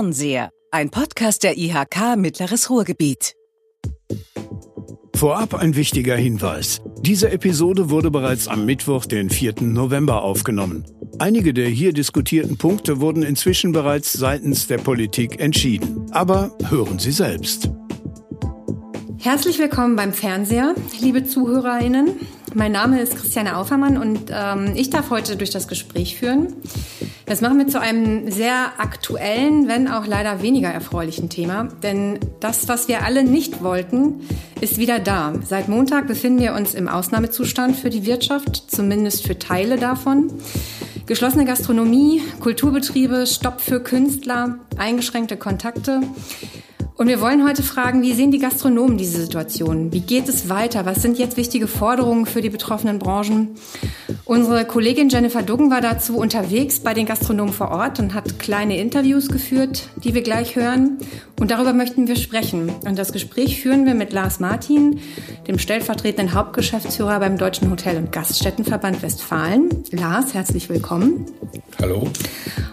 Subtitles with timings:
[0.00, 3.34] Fernseher, ein Podcast der IHK Mittleres Ruhrgebiet.
[5.14, 6.80] Vorab ein wichtiger Hinweis.
[7.02, 9.56] Diese Episode wurde bereits am Mittwoch, den 4.
[9.60, 10.86] November aufgenommen.
[11.18, 16.06] Einige der hier diskutierten Punkte wurden inzwischen bereits seitens der Politik entschieden.
[16.12, 17.68] Aber hören Sie selbst.
[19.22, 22.12] Herzlich willkommen beim Fernseher, liebe ZuhörerInnen.
[22.54, 26.54] Mein Name ist Christiane Aufermann und ähm, ich darf heute durch das Gespräch führen.
[27.26, 31.68] Das machen wir zu einem sehr aktuellen, wenn auch leider weniger erfreulichen Thema.
[31.82, 34.26] Denn das, was wir alle nicht wollten,
[34.62, 35.34] ist wieder da.
[35.44, 40.32] Seit Montag befinden wir uns im Ausnahmezustand für die Wirtschaft, zumindest für Teile davon.
[41.04, 46.00] Geschlossene Gastronomie, Kulturbetriebe, Stopp für Künstler, eingeschränkte Kontakte.
[46.96, 49.92] Und wir wollen heute fragen, wie sehen die Gastronomen diese Situation?
[49.92, 50.84] Wie geht es weiter?
[50.84, 53.56] Was sind jetzt wichtige Forderungen für die betroffenen Branchen?
[54.26, 58.78] Unsere Kollegin Jennifer Duggen war dazu unterwegs bei den Gastronomen vor Ort und hat kleine
[58.78, 60.98] Interviews geführt, die wir gleich hören.
[61.40, 62.70] Und darüber möchten wir sprechen.
[62.86, 65.00] Und das Gespräch führen wir mit Lars Martin,
[65.48, 69.70] dem stellvertretenden Hauptgeschäftsführer beim Deutschen Hotel- und Gaststättenverband Westfalen.
[69.90, 71.26] Lars, herzlich willkommen.
[71.80, 72.08] Hallo.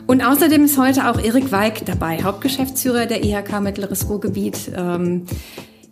[0.05, 4.71] Und außerdem ist heute auch Erik Weig dabei, Hauptgeschäftsführer der IHK Mittleres Ruhrgebiet.
[4.75, 5.25] Ähm,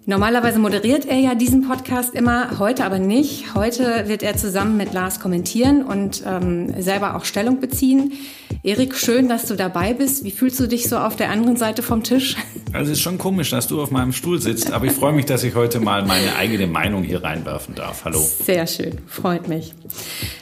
[0.07, 3.55] Normalerweise moderiert er ja diesen Podcast immer, heute aber nicht.
[3.55, 8.13] Heute wird er zusammen mit Lars kommentieren und ähm, selber auch Stellung beziehen.
[8.61, 10.23] Erik, schön, dass du dabei bist.
[10.23, 12.35] Wie fühlst du dich so auf der anderen Seite vom Tisch?
[12.75, 15.23] Also es ist schon komisch, dass du auf meinem Stuhl sitzt, aber ich freue mich,
[15.25, 18.03] dass ich heute mal meine eigene Meinung hier reinwerfen darf.
[18.03, 18.19] Hallo.
[18.19, 19.73] Sehr schön, freut mich.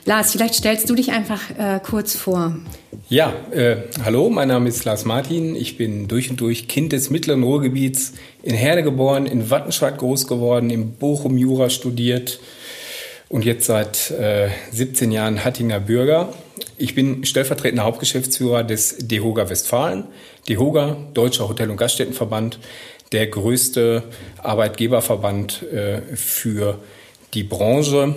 [0.05, 2.57] Lars, vielleicht stellst du dich einfach äh, kurz vor.
[3.07, 5.55] Ja, äh, hallo, mein Name ist Lars Martin.
[5.55, 10.25] Ich bin durch und durch Kind des mittleren Ruhrgebiets, in Herne geboren, in Wattenscheid groß
[10.25, 12.39] geworden, in Bochum Jura studiert
[13.29, 16.33] und jetzt seit äh, 17 Jahren Hattinger Bürger.
[16.77, 20.05] Ich bin stellvertretender Hauptgeschäftsführer des DEHOGA Westfalen.
[20.47, 22.59] DEHOGA, Deutscher Hotel- und Gaststättenverband,
[23.11, 24.03] der größte
[24.41, 26.79] Arbeitgeberverband äh, für
[27.33, 28.15] die Branche.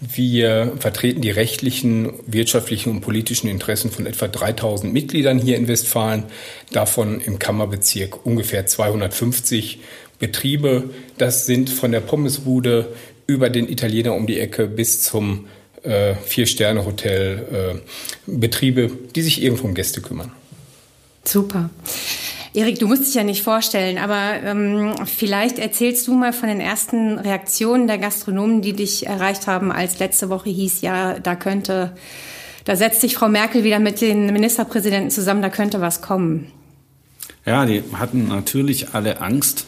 [0.00, 6.24] Wir vertreten die rechtlichen, wirtschaftlichen und politischen Interessen von etwa 3000 Mitgliedern hier in Westfalen,
[6.70, 9.80] davon im Kammerbezirk ungefähr 250
[10.18, 10.90] Betriebe.
[11.18, 12.94] Das sind von der Pommesbude
[13.26, 15.46] über den Italiener um die Ecke bis zum
[15.86, 17.78] äh, Vier-Sterne-Hotel äh,
[18.26, 20.32] Betriebe, die sich irgendwo um Gäste kümmern.
[21.24, 21.70] Super.
[22.54, 26.60] Erik, du musst dich ja nicht vorstellen, aber ähm, vielleicht erzählst du mal von den
[26.60, 31.94] ersten Reaktionen der Gastronomen, die dich erreicht haben, als letzte Woche hieß, ja, da könnte,
[32.64, 36.50] da setzt sich Frau Merkel wieder mit den Ministerpräsidenten zusammen, da könnte was kommen.
[37.44, 39.66] Ja, die hatten natürlich alle Angst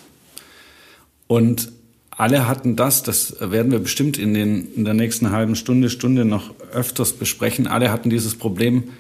[1.27, 1.71] und
[2.19, 6.25] alle hatten das, das werden wir bestimmt in, den, in der nächsten halben Stunde, Stunde
[6.25, 8.91] noch öfters besprechen, alle hatten dieses Problem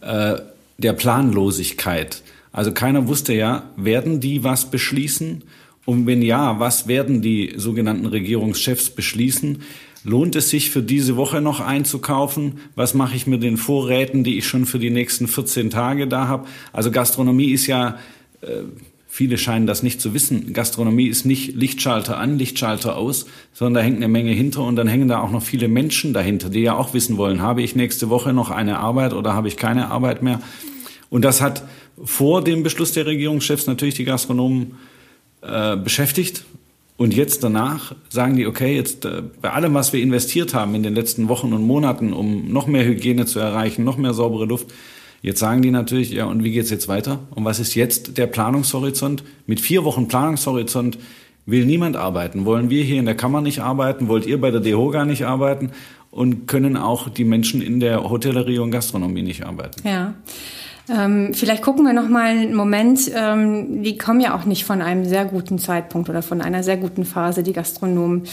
[0.00, 0.36] äh,
[0.78, 2.22] der Planlosigkeit.
[2.52, 5.42] Also keiner wusste ja, werden die was beschließen?
[5.84, 9.62] Und wenn ja, was werden die sogenannten Regierungschefs beschließen?
[10.02, 12.60] Lohnt es sich für diese Woche noch einzukaufen?
[12.76, 16.28] Was mache ich mit den Vorräten, die ich schon für die nächsten 14 Tage da
[16.28, 16.46] habe?
[16.72, 17.98] Also Gastronomie ist ja,
[18.40, 18.62] äh,
[19.14, 23.80] viele scheinen das nicht zu wissen, Gastronomie ist nicht Lichtschalter an, Lichtschalter aus, sondern da
[23.80, 26.76] hängt eine Menge hinter und dann hängen da auch noch viele Menschen dahinter, die ja
[26.76, 30.24] auch wissen wollen, habe ich nächste Woche noch eine Arbeit oder habe ich keine Arbeit
[30.24, 30.40] mehr?
[31.10, 31.62] Und das hat
[32.02, 34.72] vor dem Beschluss der Regierungschefs natürlich die Gastronomen
[35.42, 36.44] äh, beschäftigt.
[36.96, 40.82] Und jetzt danach sagen die, okay, jetzt äh, bei allem, was wir investiert haben in
[40.82, 44.74] den letzten Wochen und Monaten, um noch mehr Hygiene zu erreichen, noch mehr saubere Luft,
[45.24, 47.20] jetzt sagen die natürlich, ja, und wie geht's jetzt weiter?
[47.34, 49.24] Und was ist jetzt der Planungshorizont?
[49.46, 50.98] Mit vier Wochen Planungshorizont
[51.46, 52.44] will niemand arbeiten.
[52.44, 54.08] Wollen wir hier in der Kammer nicht arbeiten?
[54.08, 55.70] Wollt ihr bei der DEHOGA nicht arbeiten?
[56.10, 59.88] Und können auch die Menschen in der Hotellerie und Gastronomie nicht arbeiten?
[59.88, 60.14] Ja.
[60.88, 63.10] Ähm, vielleicht gucken wir noch mal einen Moment.
[63.14, 66.76] Ähm, die kommen ja auch nicht von einem sehr guten Zeitpunkt oder von einer sehr
[66.76, 68.24] guten Phase, die Gastronomen.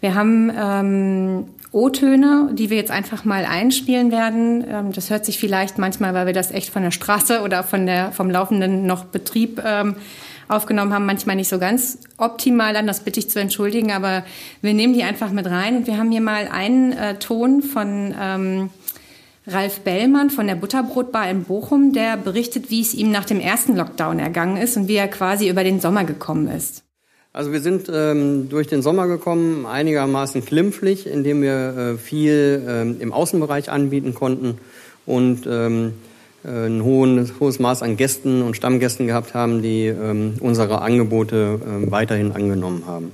[0.00, 4.64] Wir haben ähm, O-Töne, die wir jetzt einfach mal einspielen werden.
[4.68, 7.86] Ähm, das hört sich vielleicht manchmal, weil wir das echt von der Straße oder von
[7.86, 9.94] der, vom laufenden noch Betrieb ähm,
[10.48, 12.86] aufgenommen haben, manchmal nicht so ganz optimal an.
[12.86, 14.24] Das bitte ich zu entschuldigen, aber
[14.62, 15.76] wir nehmen die einfach mit rein.
[15.76, 18.70] Und wir haben hier mal einen äh, Ton von ähm,
[19.46, 23.76] Ralf Bellmann von der Butterbrotbar in Bochum, der berichtet, wie es ihm nach dem ersten
[23.76, 26.82] Lockdown ergangen ist und wie er quasi über den Sommer gekommen ist.
[27.32, 32.96] Also wir sind ähm, durch den Sommer gekommen, einigermaßen glimpflich, indem wir äh, viel ähm,
[32.98, 34.58] im Außenbereich anbieten konnten
[35.06, 35.92] und ähm,
[36.44, 41.60] äh, ein hohen, hohes Maß an Gästen und Stammgästen gehabt haben, die ähm, unsere Angebote
[41.62, 43.12] äh, weiterhin angenommen haben.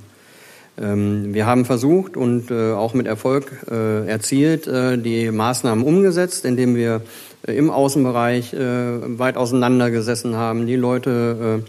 [0.81, 6.75] Ähm, wir haben versucht und äh, auch mit Erfolg äh, erzielt, die Maßnahmen umgesetzt, indem
[6.75, 7.03] wir
[7.45, 11.63] im Außenbereich weit auseinander gesessen haben, die Leute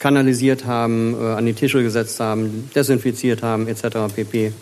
[0.00, 4.12] kanalisiert haben, an die Tische gesetzt haben, desinfiziert haben etc.
[4.14, 4.52] pp.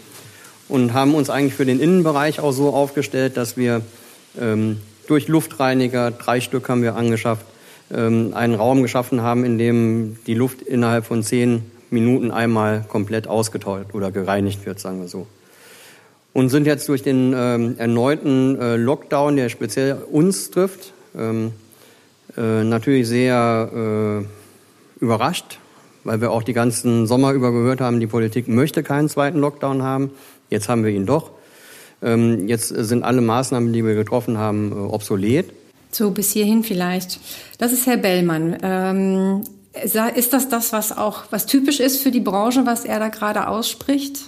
[0.68, 3.80] Und haben uns eigentlich für den Innenbereich auch so aufgestellt, dass wir
[4.38, 7.46] ähm, durch Luftreiniger, drei Stück haben wir angeschafft,
[7.90, 13.26] ähm, einen Raum geschaffen haben, in dem die Luft innerhalb von zehn Minuten einmal komplett
[13.26, 15.26] ausgetauscht oder gereinigt wird, sagen wir so.
[16.34, 21.52] Und sind jetzt durch den ähm, erneuten äh, Lockdown, der speziell uns trifft, ähm,
[22.36, 24.37] äh, natürlich sehr äh,
[25.00, 25.58] überrascht,
[26.04, 29.82] weil wir auch die ganzen Sommer über gehört haben, die Politik möchte keinen zweiten Lockdown
[29.82, 30.10] haben.
[30.50, 31.30] Jetzt haben wir ihn doch.
[32.02, 35.52] Ähm, jetzt sind alle Maßnahmen, die wir getroffen haben, äh, obsolet.
[35.90, 37.18] So, bis hierhin vielleicht.
[37.58, 38.56] Das ist Herr Bellmann.
[38.62, 39.42] Ähm,
[40.14, 43.48] ist das das, was auch, was typisch ist für die Branche, was er da gerade
[43.48, 44.20] ausspricht?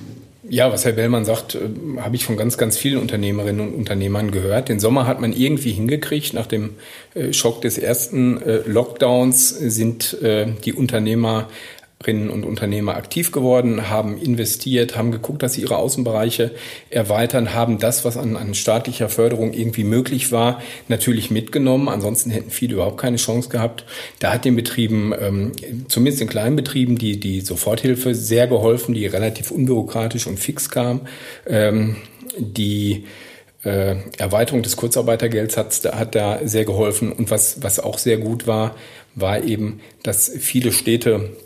[0.52, 1.60] Ja, was Herr Bellmann sagt, äh,
[2.00, 4.68] habe ich von ganz, ganz vielen Unternehmerinnen und Unternehmern gehört.
[4.68, 6.34] Den Sommer hat man irgendwie hingekriegt.
[6.34, 6.70] Nach dem
[7.14, 11.48] äh, Schock des ersten äh, Lockdowns sind die Unternehmer
[12.06, 16.50] und Unternehmer aktiv geworden, haben investiert, haben geguckt, dass sie ihre Außenbereiche
[16.88, 21.90] erweitern, haben das, was an, an staatlicher Förderung irgendwie möglich war, natürlich mitgenommen.
[21.90, 23.84] Ansonsten hätten viele überhaupt keine Chance gehabt.
[24.18, 25.52] Da hat den Betrieben, ähm,
[25.88, 31.02] zumindest den kleinen Betrieben, die, die Soforthilfe sehr geholfen, die relativ unbürokratisch und fix kam.
[31.46, 31.96] Ähm,
[32.38, 33.04] die
[33.62, 37.12] äh, Erweiterung des Kurzarbeitergelds hat, hat da sehr geholfen.
[37.12, 38.74] Und was, was auch sehr gut war,
[39.14, 41.36] war eben, dass viele Städte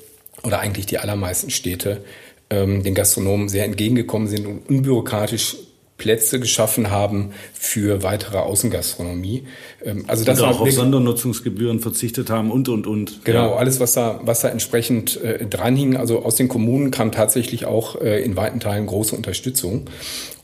[0.45, 2.05] oder eigentlich die allermeisten Städte
[2.51, 5.57] ähm, den Gastronomen sehr entgegengekommen sind und unbürokratisch
[5.97, 9.45] Plätze geschaffen haben für weitere Außengastronomie.
[9.85, 13.25] Ähm, also das und auch auf Sondernutzungsgebühren verzichtet haben und und und.
[13.25, 13.57] Genau, ja.
[13.57, 15.97] alles was da was da entsprechend äh, dranhing.
[15.97, 19.87] Also aus den Kommunen kam tatsächlich auch äh, in weiten Teilen große Unterstützung.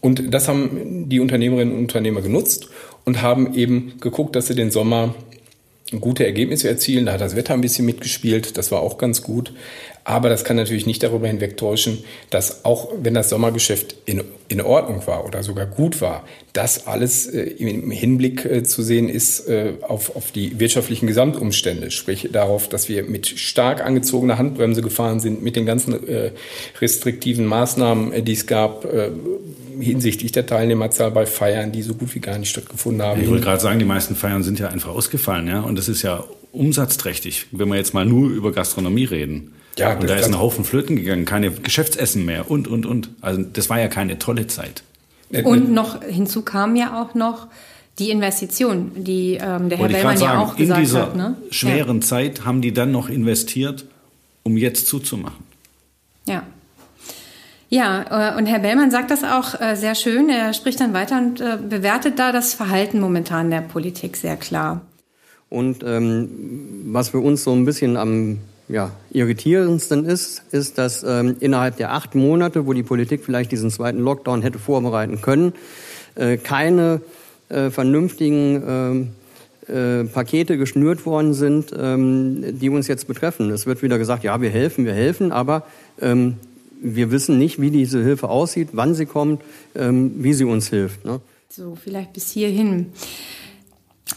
[0.01, 2.69] Und das haben die Unternehmerinnen und Unternehmer genutzt
[3.05, 5.15] und haben eben geguckt, dass sie den Sommer
[5.99, 7.07] gute Ergebnisse erzielen.
[7.07, 9.53] Da hat das Wetter ein bisschen mitgespielt, das war auch ganz gut.
[10.05, 15.07] Aber das kann natürlich nicht darüber hinwegtäuschen, dass auch wenn das Sommergeschäft in, in Ordnung
[15.07, 19.75] war oder sogar gut war, das alles äh, im Hinblick äh, zu sehen ist äh,
[19.83, 21.91] auf, auf die wirtschaftlichen Gesamtumstände.
[21.91, 26.33] Sprich darauf, dass wir mit stark angezogener Handbremse gefahren sind, mit den ganzen äh,
[26.81, 29.11] restriktiven Maßnahmen, äh, die es gab, äh,
[29.81, 33.21] hinsichtlich der Teilnehmerzahl bei Feiern, die so gut wie gar nicht stattgefunden haben.
[33.21, 36.03] Ich wollte gerade sagen, die meisten Feiern sind ja einfach ausgefallen, ja, und das ist
[36.03, 39.53] ja umsatzträchtig, wenn wir jetzt mal nur über Gastronomie reden.
[39.79, 43.11] Ja, und da ist ein Haufen Flöten gegangen, keine Geschäftsessen mehr und, und, und.
[43.21, 44.83] Also das war ja keine tolle Zeit.
[45.45, 47.47] Und noch hinzu kam ja auch noch
[47.99, 50.79] die Investition, die ähm, der Herr Bellmann ja auch gesagt hat.
[50.79, 51.37] In dieser hat, ne?
[51.51, 52.07] schweren ja.
[52.07, 53.85] Zeit haben die dann noch investiert,
[54.43, 55.45] um jetzt zuzumachen.
[56.27, 56.45] Ja.
[57.73, 60.29] Ja, äh, und Herr Bellmann sagt das auch äh, sehr schön.
[60.29, 64.81] Er spricht dann weiter und äh, bewertet da das Verhalten momentan der Politik sehr klar.
[65.49, 66.29] Und ähm,
[66.87, 68.39] was für uns so ein bisschen am
[68.69, 73.71] ja, irritierendsten ist, ist, dass ähm, innerhalb der acht Monate, wo die Politik vielleicht diesen
[73.71, 75.53] zweiten Lockdown hätte vorbereiten können,
[76.17, 77.01] äh, keine
[77.51, 79.13] äh, vernünftigen
[79.69, 83.51] äh, äh, Pakete geschnürt worden sind, ähm, die uns jetzt betreffen.
[83.51, 85.65] Es wird wieder gesagt, ja, wir helfen, wir helfen, aber
[86.01, 86.37] ähm,
[86.83, 89.43] wir wissen nicht, wie diese Hilfe aussieht, wann sie kommt,
[89.75, 91.05] ähm, wie sie uns hilft.
[91.05, 91.21] Ne?
[91.49, 92.93] So, vielleicht bis hierhin.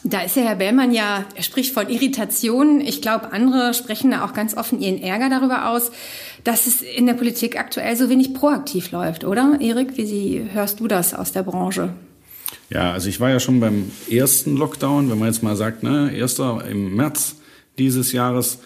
[0.03, 2.81] Da ist der Herr Bellmann ja, er spricht von Irritation.
[2.81, 5.91] Ich glaube, andere sprechen da auch ganz offen ihren Ärger darüber aus,
[6.43, 9.57] dass es in der Politik aktuell so wenig proaktiv läuft, oder?
[9.61, 11.93] Erik, wie Sie, hörst du das aus der Branche?
[12.69, 16.11] Ja, also ich war ja schon beim ersten Lockdown, wenn man jetzt mal sagt, ne,
[16.13, 17.35] erster im März
[17.77, 18.59] dieses Jahres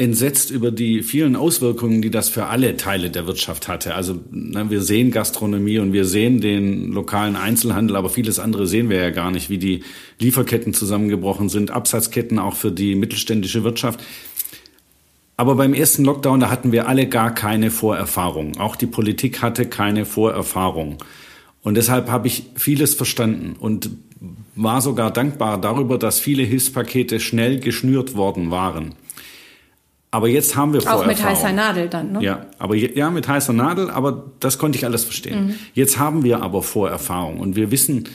[0.00, 3.94] entsetzt über die vielen Auswirkungen, die das für alle Teile der Wirtschaft hatte.
[3.94, 8.88] Also na, wir sehen Gastronomie und wir sehen den lokalen Einzelhandel, aber vieles andere sehen
[8.88, 9.82] wir ja gar nicht, wie die
[10.18, 14.00] Lieferketten zusammengebrochen sind, Absatzketten auch für die mittelständische Wirtschaft.
[15.36, 18.56] Aber beim ersten Lockdown, da hatten wir alle gar keine Vorerfahrung.
[18.56, 20.96] Auch die Politik hatte keine Vorerfahrung.
[21.62, 23.90] Und deshalb habe ich vieles verstanden und
[24.56, 28.94] war sogar dankbar darüber, dass viele Hilfspakete schnell geschnürt worden waren.
[30.10, 31.04] Aber jetzt haben wir Vorerfahrung.
[31.04, 32.22] Auch mit heißer Nadel dann, ne?
[32.22, 35.46] Ja, aber ja, mit heißer Nadel, aber das konnte ich alles verstehen.
[35.46, 35.54] Mhm.
[35.74, 38.08] Jetzt haben wir aber Vorerfahrung und wir wissen,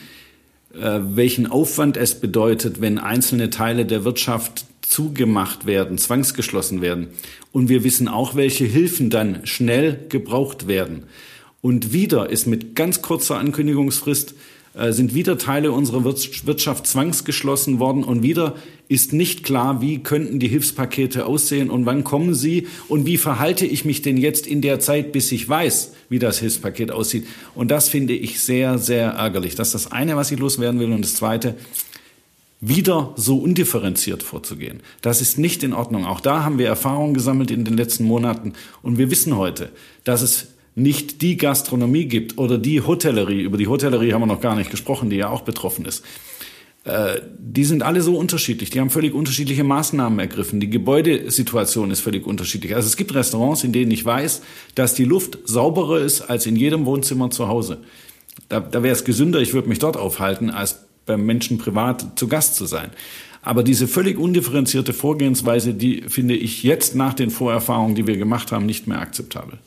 [0.74, 7.08] äh, welchen Aufwand es bedeutet, wenn einzelne Teile der Wirtschaft zugemacht werden, zwangsgeschlossen werden.
[7.54, 11.04] Und wir wissen auch, welche Hilfen dann schnell gebraucht werden.
[11.62, 14.36] Und wieder ist mit ganz kurzer Ankündigungsfrist
[14.90, 18.56] sind wieder Teile unserer Wirtschaft zwangsgeschlossen worden und wieder
[18.88, 23.66] ist nicht klar, wie könnten die Hilfspakete aussehen und wann kommen sie und wie verhalte
[23.66, 27.26] ich mich denn jetzt in der Zeit, bis ich weiß, wie das Hilfspaket aussieht.
[27.56, 29.56] Und das finde ich sehr, sehr ärgerlich.
[29.56, 30.92] Das ist das eine, was ich loswerden will.
[30.92, 31.56] Und das zweite,
[32.62, 34.82] wieder so undifferenziert vorzugehen.
[35.02, 36.06] Das ist nicht in Ordnung.
[36.06, 38.54] Auch da haben wir Erfahrungen gesammelt in den letzten Monaten.
[38.82, 39.72] Und wir wissen heute,
[40.04, 44.42] dass es nicht die Gastronomie gibt oder die Hotellerie, über die Hotellerie haben wir noch
[44.42, 46.04] gar nicht gesprochen, die ja auch betroffen ist.
[46.84, 50.60] Äh, die sind alle so unterschiedlich, die haben völlig unterschiedliche Maßnahmen ergriffen.
[50.60, 52.76] Die Gebäudesituation ist völlig unterschiedlich.
[52.76, 54.42] Also es gibt Restaurants, in denen ich weiß,
[54.76, 57.80] dass die Luft sauberer ist als in jedem Wohnzimmer zu Hause.
[58.50, 62.28] Da, da wäre es gesünder, ich würde mich dort aufhalten, als beim Menschen privat zu
[62.28, 62.92] Gast zu sein.
[63.42, 68.52] Aber diese völlig undifferenzierte Vorgehensweise, die finde ich jetzt nach den Vorerfahrungen, die wir gemacht
[68.52, 69.60] haben, nicht mehr akzeptabel.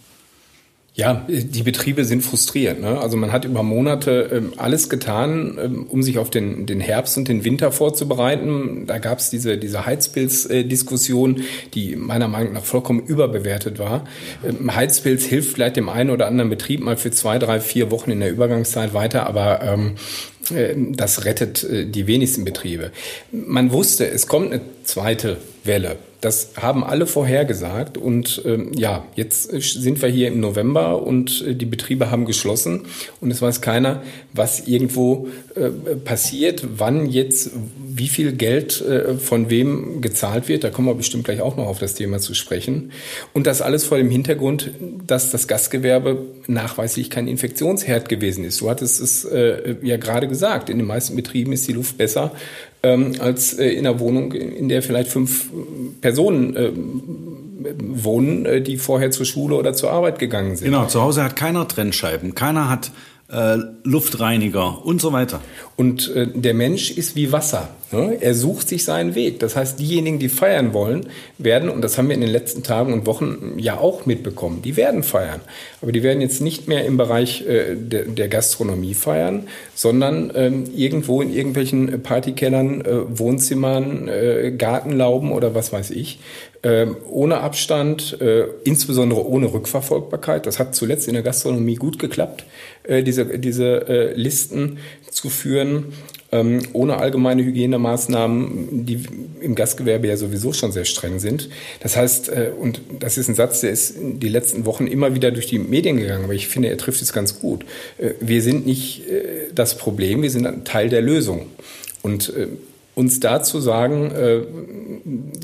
[0.99, 2.81] Ja, die Betriebe sind frustriert.
[2.81, 2.99] Ne?
[2.99, 7.17] Also man hat über Monate ähm, alles getan, ähm, um sich auf den, den Herbst
[7.17, 8.85] und den Winter vorzubereiten.
[8.85, 14.07] Da gab es diese, diese Heizpilz-Diskussion, die meiner Meinung nach vollkommen überbewertet war.
[14.45, 18.11] Ähm, Heizpilz hilft vielleicht dem einen oder anderen Betrieb mal für zwei, drei, vier Wochen
[18.11, 19.95] in der Übergangszeit weiter, aber ähm,
[20.53, 22.91] äh, das rettet äh, die wenigsten Betriebe.
[23.31, 25.97] Man wusste, es kommt eine zweite Welle.
[26.21, 31.55] Das haben alle vorhergesagt und ähm, ja, jetzt sind wir hier im November und äh,
[31.55, 32.87] die Betriebe haben geschlossen
[33.21, 34.03] und es weiß keiner,
[34.33, 40.65] was irgendwo äh, passiert, wann jetzt wie viel Geld äh, von wem gezahlt wird.
[40.65, 42.91] Da kommen wir bestimmt gleich auch noch auf das Thema zu sprechen.
[43.33, 44.73] Und das alles vor dem Hintergrund,
[45.07, 48.61] dass das Gastgewerbe nachweislich kein Infektionsherd gewesen ist.
[48.61, 52.33] Du hattest es äh, ja gerade gesagt, in den meisten Betrieben ist die Luft besser
[52.83, 55.51] ähm, als äh, in einer Wohnung, in der vielleicht fünf
[56.01, 56.73] Personen äh,
[57.79, 60.67] wohnen, äh, die vorher zur Schule oder zur Arbeit gegangen sind.
[60.67, 62.93] Genau, zu Hause hat keiner Trennscheiben, keiner hat
[63.31, 65.41] äh, Luftreiniger und so weiter.
[65.77, 67.69] Und äh, der Mensch ist wie Wasser.
[67.93, 68.19] Ne?
[68.21, 69.39] Er sucht sich seinen Weg.
[69.39, 71.07] Das heißt, diejenigen, die feiern wollen,
[71.39, 74.77] werden, und das haben wir in den letzten Tagen und Wochen ja auch mitbekommen, die
[74.77, 75.41] werden feiern.
[75.81, 80.65] Aber die werden jetzt nicht mehr im Bereich äh, der, der, Gastronomie feiern, sondern ähm,
[80.75, 86.19] irgendwo in irgendwelchen Partykellern, äh, Wohnzimmern, äh, Gartenlauben oder was weiß ich,
[86.63, 90.45] ohne Abstand, äh, insbesondere ohne Rückverfolgbarkeit.
[90.47, 92.45] Das hat zuletzt in der Gastronomie gut geklappt,
[92.83, 95.93] äh, diese, diese äh, Listen zu führen,
[96.33, 99.05] ähm, ohne allgemeine Hygienemaßnahmen, die
[99.41, 101.49] im Gastgewerbe ja sowieso schon sehr streng sind.
[101.81, 105.47] Das heißt, und das ist ein Satz, der ist die letzten Wochen immer wieder durch
[105.47, 107.65] die Medien gegangen, aber ich finde, er trifft es ganz gut.
[108.21, 109.05] Wir sind nicht
[109.55, 111.47] das Problem, wir sind ein Teil der Lösung.
[112.03, 112.33] Und
[112.99, 114.41] uns da zu sagen, äh,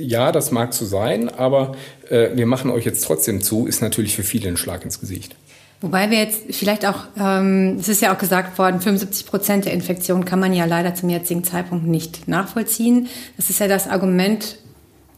[0.03, 1.77] ja, das mag so sein, aber
[2.11, 5.37] äh, wir machen euch jetzt trotzdem zu, ist natürlich für viele ein Schlag ins Gesicht.
[5.81, 9.73] Wobei wir jetzt vielleicht auch, ähm, es ist ja auch gesagt worden, 75 Prozent der
[9.73, 13.07] Infektionen kann man ja leider zum jetzigen Zeitpunkt nicht nachvollziehen.
[13.37, 14.59] Das ist ja das Argument,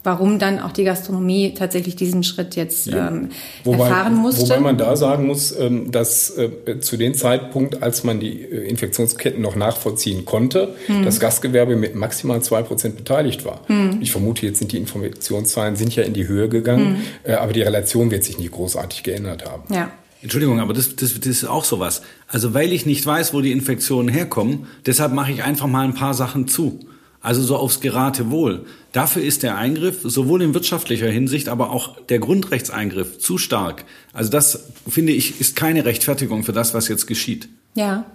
[0.07, 3.31] warum dann auch die Gastronomie tatsächlich diesen Schritt jetzt ähm,
[3.65, 4.43] wobei, erfahren musste.
[4.43, 8.69] Wobei man da sagen muss, ähm, dass äh, zu dem Zeitpunkt, als man die äh,
[8.69, 11.05] Infektionsketten noch nachvollziehen konnte, hm.
[11.05, 13.61] das Gastgewerbe mit maximal zwei Prozent beteiligt war.
[13.67, 13.99] Hm.
[14.01, 17.03] Ich vermute, jetzt sind die Infektionszahlen sind ja in die Höhe gegangen, hm.
[17.25, 19.65] äh, aber die Relation wird sich nicht großartig geändert haben.
[19.75, 19.91] Ja.
[20.23, 22.03] Entschuldigung, aber das, das, das ist auch sowas.
[22.29, 25.95] Also weil ich nicht weiß, wo die Infektionen herkommen, deshalb mache ich einfach mal ein
[25.95, 26.81] paar Sachen zu.
[27.26, 28.66] Also so aufs Geratewohl.
[28.92, 33.85] Dafür ist der Eingriff sowohl in wirtschaftlicher Hinsicht, aber auch der Grundrechtseingriff zu stark.
[34.12, 37.49] Also das, finde ich, ist keine Rechtfertigung für das, was jetzt geschieht.
[37.75, 38.06] Ja,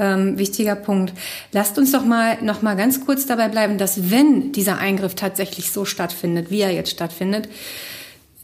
[0.00, 1.12] ähm, wichtiger Punkt.
[1.52, 5.70] Lasst uns doch mal noch mal ganz kurz dabei bleiben, dass wenn dieser Eingriff tatsächlich
[5.70, 7.48] so stattfindet, wie er jetzt stattfindet,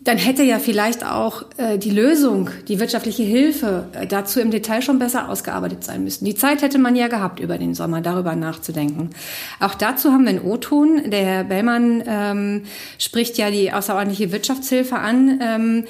[0.07, 4.81] dann hätte ja vielleicht auch äh, die Lösung, die wirtschaftliche Hilfe äh, dazu im Detail
[4.81, 6.25] schon besser ausgearbeitet sein müssen.
[6.25, 9.11] Die Zeit hätte man ja gehabt, über den Sommer darüber nachzudenken.
[9.59, 11.11] Auch dazu haben wir einen O-Ton.
[11.11, 12.63] Der Herr Bellmann ähm,
[12.99, 15.41] spricht ja die außerordentliche Wirtschaftshilfe an.
[15.43, 15.85] Ähm,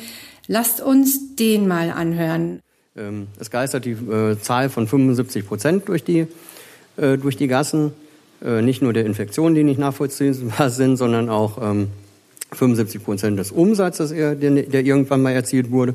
[0.46, 2.60] lasst uns den mal anhören.
[2.96, 6.26] Ähm, es geistert die äh, Zahl von 75 Prozent durch die,
[6.96, 7.92] äh, durch die Gassen.
[8.42, 11.88] Äh, nicht nur der Infektionen, die nicht nachvollziehbar sind, sondern auch ähm,
[12.52, 15.94] 75 Prozent des Umsatzes, der, irgendwann mal erzielt wurde.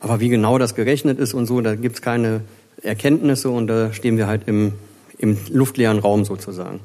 [0.00, 2.42] Aber wie genau das gerechnet ist und so, da gibt es keine
[2.82, 4.72] Erkenntnisse und da stehen wir halt im,
[5.18, 6.80] im luftleeren Raum sozusagen.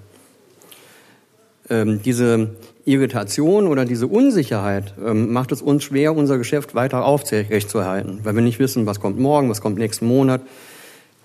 [1.69, 2.51] Ähm, diese
[2.85, 8.41] Irritation oder diese Unsicherheit ähm, macht es uns schwer, unser Geschäft weiter aufrechtzuerhalten, weil wir
[8.41, 10.41] nicht wissen, was kommt morgen, was kommt nächsten Monat,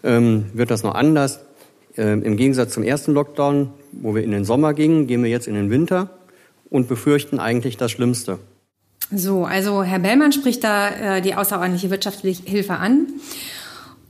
[0.02, 1.40] ähm, wird das noch anders.
[1.96, 5.46] Ähm, Im Gegensatz zum ersten Lockdown, wo wir in den Sommer gingen, gehen wir jetzt
[5.46, 6.10] in den Winter
[6.70, 8.38] und befürchten eigentlich das Schlimmste.
[9.10, 13.06] So, also Herr Bellmann spricht da äh, die außerordentliche wirtschaftliche Hilfe an.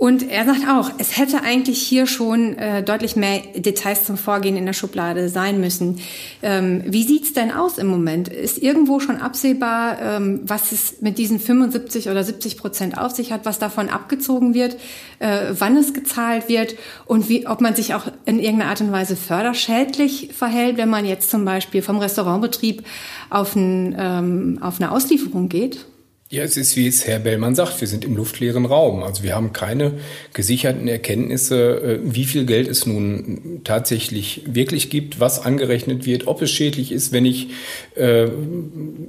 [0.04, 4.54] Und er sagt auch, es hätte eigentlich hier schon äh, deutlich mehr Details zum Vorgehen
[4.54, 5.99] in der Schublade sein müssen.
[6.42, 8.28] Ähm, wie sieht's denn aus im Moment?
[8.28, 13.32] Ist irgendwo schon absehbar, ähm, was es mit diesen 75 oder 70 Prozent auf sich
[13.32, 14.76] hat, was davon abgezogen wird,
[15.20, 16.75] äh, wann es gezahlt wird
[17.06, 21.06] und wie, ob man sich auch in irgendeiner Art und Weise förderschädlich verhält, wenn man
[21.06, 22.82] jetzt zum Beispiel vom Restaurantbetrieb
[23.30, 25.87] auf, ein, ähm, auf eine Auslieferung geht?
[26.35, 29.05] Ja, es ist, wie es Herr Bellmann sagt, wir sind im luftleeren Raum.
[29.05, 29.93] Also wir haben keine
[30.33, 36.43] gesicherten Erkenntnisse, äh, wie viel Geld es nun tatsächlich wirklich gibt, was angerechnet wird, ob
[36.43, 37.50] es schädlich ist, wenn ich
[37.95, 38.26] äh,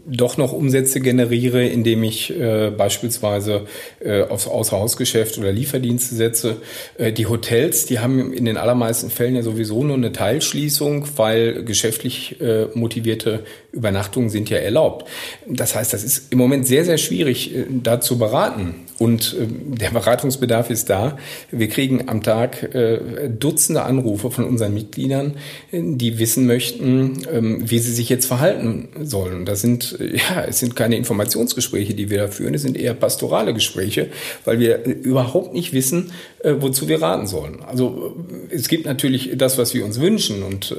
[0.06, 3.66] doch noch Umsätze generiere, indem ich äh, beispielsweise
[4.02, 6.58] äh, aufs Außerhausgeschäft oder Lieferdienste setze.
[7.00, 11.64] Äh, die Hotels, die haben in den allermeisten Fällen ja sowieso nur eine Teilschließung, weil
[11.64, 15.10] geschäftlich äh, motivierte Übernachtungen sind ja erlaubt.
[15.48, 18.76] Das heißt, das ist im Moment sehr, sehr schwierig schwierig, äh, da zu beraten.
[18.98, 21.18] Und äh, der Beratungsbedarf ist da.
[21.52, 25.36] Wir kriegen am Tag äh, Dutzende Anrufe von unseren Mitgliedern,
[25.72, 29.46] die wissen möchten, ähm, wie sie sich jetzt verhalten sollen.
[29.46, 33.54] Das sind, ja, es sind keine Informationsgespräche, die wir da führen, es sind eher pastorale
[33.54, 34.10] Gespräche,
[34.46, 36.12] weil wir überhaupt nicht wissen,
[36.44, 37.60] wozu wir raten sollen.
[37.66, 38.16] Also
[38.50, 40.76] es gibt natürlich das, was wir uns wünschen und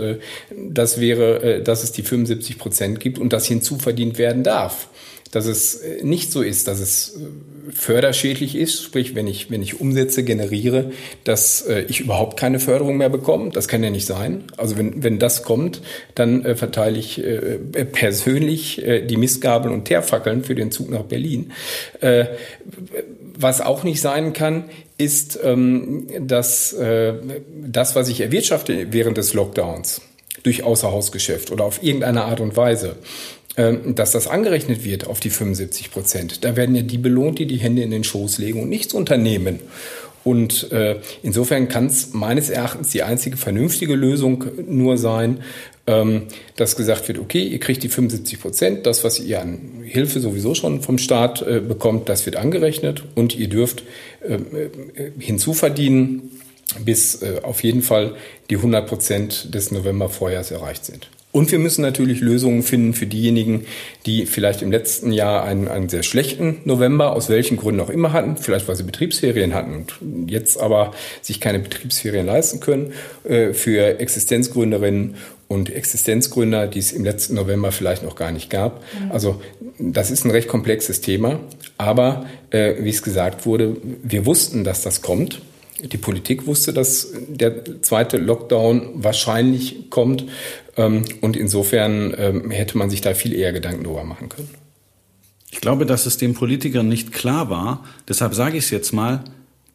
[0.51, 4.89] das wäre, dass es die 75 Prozent gibt und das hinzuverdient werden darf
[5.33, 9.63] dass es äh, nicht so ist, dass es äh, förderschädlich ist, sprich, wenn ich, wenn
[9.63, 10.93] ich Umsätze generiere,
[11.25, 13.51] dass äh, ich überhaupt keine Förderung mehr bekomme.
[13.51, 14.45] Das kann ja nicht sein.
[14.57, 15.83] Also wenn, wenn das kommt,
[16.15, 17.23] dann verteile ich
[17.93, 21.53] persönlich die Missgabeln und Teerfackeln für den Zug nach Berlin.
[23.39, 24.65] Was auch nicht sein kann,
[24.99, 30.01] ist, ähm, dass das, was ich erwirtschafte während des Lockdowns,
[30.43, 32.97] durch Außerhausgeschäft oder auf irgendeine Art und Weise,
[33.57, 36.45] dass das angerechnet wird auf die 75 Prozent.
[36.45, 39.61] Da werden ja die belohnt, die die Hände in den Schoß legen und nichts unternehmen.
[40.27, 45.39] Und äh, insofern kann es meines Erachtens die einzige vernünftige Lösung nur sein,
[45.87, 46.23] ähm,
[46.57, 50.57] dass gesagt wird, okay, ihr kriegt die 75 Prozent, das, was ihr an Hilfe sowieso
[50.57, 53.85] schon vom Staat äh, bekommt, das wird angerechnet und ihr dürft
[54.29, 56.41] äh, äh hinzuverdienen,
[56.85, 58.17] bis äh, auf jeden Fall
[58.51, 61.09] die 100 Prozent des Novembervorjahrs erreicht sind.
[61.37, 63.67] Und wir müssen natürlich Lösungen finden für diejenigen,
[64.07, 68.15] die vielleicht im letzten Jahr einen, einen sehr schlechten November, aus welchen Gründen auch immer
[68.15, 72.95] hatten, vielleicht weil sie Betriebsferien hatten und jetzt aber sich keine Betriebsferien leisten können,
[73.25, 78.81] äh, für Existenzgründerinnen und Existenzgründer, die es im letzten November vielleicht noch gar nicht gab.
[78.99, 79.13] Mhm.
[79.13, 79.43] Also
[79.79, 81.41] das ist ein recht komplexes Thema,
[81.77, 85.43] aber äh, wie es gesagt wurde, wir wussten, dass das kommt.
[85.83, 90.25] Die Politik wusste, dass der zweite Lockdown wahrscheinlich kommt.
[90.77, 94.49] Ähm, und insofern ähm, hätte man sich da viel eher Gedanken darüber machen können.
[95.51, 97.85] Ich glaube, dass es den Politikern nicht klar war.
[98.09, 99.25] Deshalb sage ich es jetzt mal.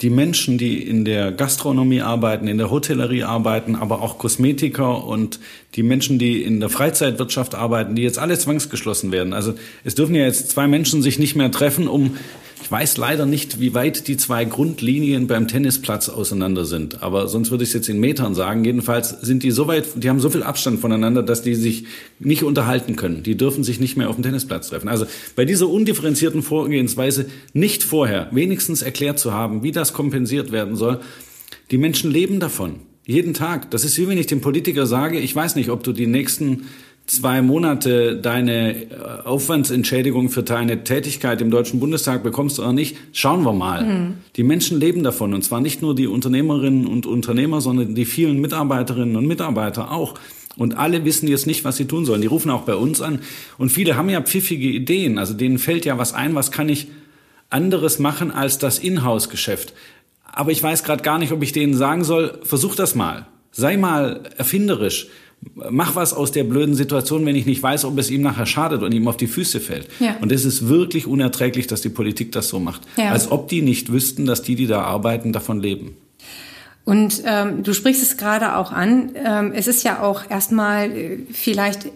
[0.02, 5.40] Die Menschen, die in der Gastronomie arbeiten, in der Hotellerie arbeiten, aber auch Kosmetiker und
[5.76, 9.34] die Menschen, die in der Freizeitwirtschaft arbeiten, die jetzt alle zwangsgeschlossen werden.
[9.34, 12.18] Also es dürfen ja jetzt zwei Menschen sich nicht mehr treffen, um
[12.72, 17.04] ich weiß leider nicht, wie weit die zwei Grundlinien beim Tennisplatz auseinander sind.
[17.04, 18.64] Aber sonst würde ich es jetzt in Metern sagen.
[18.64, 21.84] Jedenfalls sind die so weit, die haben so viel Abstand voneinander, dass die sich
[22.20, 23.24] nicht unterhalten können.
[23.24, 24.88] Die dürfen sich nicht mehr auf dem Tennisplatz treffen.
[24.88, 25.06] Also
[25.36, 31.02] bei dieser undifferenzierten Vorgehensweise nicht vorher wenigstens erklärt zu haben, wie das kompensiert werden soll.
[31.72, 32.76] Die Menschen leben davon.
[33.06, 33.70] Jeden Tag.
[33.72, 36.68] Das ist wie wenn ich dem Politiker sage, ich weiß nicht, ob du die nächsten
[37.12, 38.88] zwei Monate deine äh,
[39.26, 43.84] Aufwandsentschädigung für deine Tätigkeit im Deutschen Bundestag bekommst oder nicht, schauen wir mal.
[43.84, 44.14] Mhm.
[44.38, 48.40] Die Menschen leben davon und zwar nicht nur die Unternehmerinnen und Unternehmer, sondern die vielen
[48.40, 50.14] Mitarbeiterinnen und Mitarbeiter auch.
[50.56, 52.22] Und alle wissen jetzt nicht, was sie tun sollen.
[52.22, 53.20] Die rufen auch bei uns an.
[53.58, 55.18] Und viele haben ja pfiffige Ideen.
[55.18, 56.88] Also denen fällt ja was ein, was kann ich
[57.50, 59.74] anderes machen als das Inhouse-Geschäft.
[60.24, 63.28] Aber ich weiß gerade gar nicht, ob ich denen sagen soll, versuch das mal.
[63.52, 65.08] Sei mal erfinderisch
[65.70, 68.84] mach was aus der blöden Situation, wenn ich nicht weiß, ob es ihm nachher schadet
[68.84, 69.88] und ihm auf die Füße fällt.
[70.00, 70.16] Ja.
[70.22, 72.82] Und es ist wirklich unerträglich, dass die Politik das so macht.
[72.98, 73.12] Ja.
[73.12, 75.98] Als ob die nicht wüssten, dass die, die da arbeiten, davon leben.
[76.84, 79.12] Und ähm, du sprichst es gerade auch an.
[79.16, 81.88] Ähm, es ist ja auch erstmal äh, vielleicht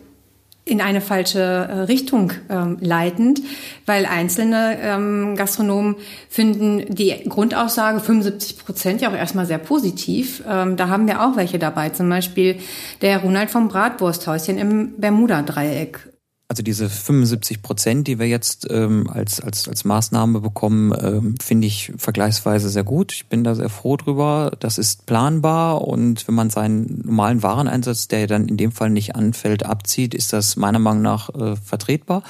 [0.65, 3.41] in eine falsche äh, Richtung ähm, leitend,
[3.85, 5.95] weil einzelne ähm, Gastronomen
[6.27, 10.43] finden die Grundaussage 75 Prozent ja auch erstmal sehr positiv.
[10.49, 12.57] Ähm, da haben wir auch welche dabei, zum Beispiel
[13.01, 16.14] der Ronald vom Bratwursthäuschen im Bermuda-Dreieck.
[16.47, 21.65] Also diese 75 Prozent, die wir jetzt ähm, als, als, als Maßnahme bekommen, ähm, finde
[21.65, 23.13] ich vergleichsweise sehr gut.
[23.13, 24.51] Ich bin da sehr froh drüber.
[24.59, 29.15] Das ist planbar und wenn man seinen normalen Wareneinsatz, der dann in dem Fall nicht
[29.15, 32.21] anfällt, abzieht, ist das meiner Meinung nach äh, vertretbar.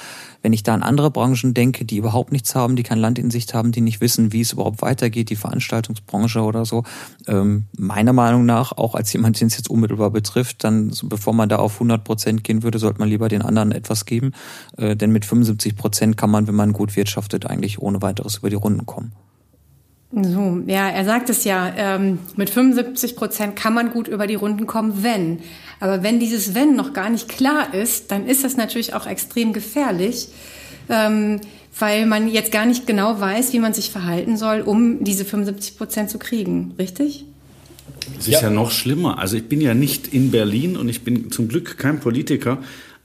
[0.46, 3.32] Wenn ich da an andere Branchen denke, die überhaupt nichts haben, die kein Land in
[3.32, 6.84] Sicht haben, die nicht wissen, wie es überhaupt weitergeht, die Veranstaltungsbranche oder so,
[7.26, 11.48] ähm, meiner Meinung nach, auch als jemand, den es jetzt unmittelbar betrifft, dann, bevor man
[11.48, 14.34] da auf 100 Prozent gehen würde, sollte man lieber den anderen etwas geben.
[14.76, 18.48] Äh, denn mit 75 Prozent kann man, wenn man gut wirtschaftet, eigentlich ohne weiteres über
[18.48, 19.14] die Runden kommen.
[20.12, 24.36] So, ja, er sagt es ja, ähm, mit 75 Prozent kann man gut über die
[24.36, 25.40] Runden kommen, wenn.
[25.80, 29.52] Aber wenn dieses Wenn noch gar nicht klar ist, dann ist das natürlich auch extrem
[29.52, 30.28] gefährlich,
[30.88, 31.40] ähm,
[31.78, 35.76] weil man jetzt gar nicht genau weiß, wie man sich verhalten soll, um diese 75
[35.76, 37.24] Prozent zu kriegen, richtig?
[38.18, 38.42] Es ist ja.
[38.42, 39.18] ja noch schlimmer.
[39.18, 42.58] Also ich bin ja nicht in Berlin und ich bin zum Glück kein Politiker,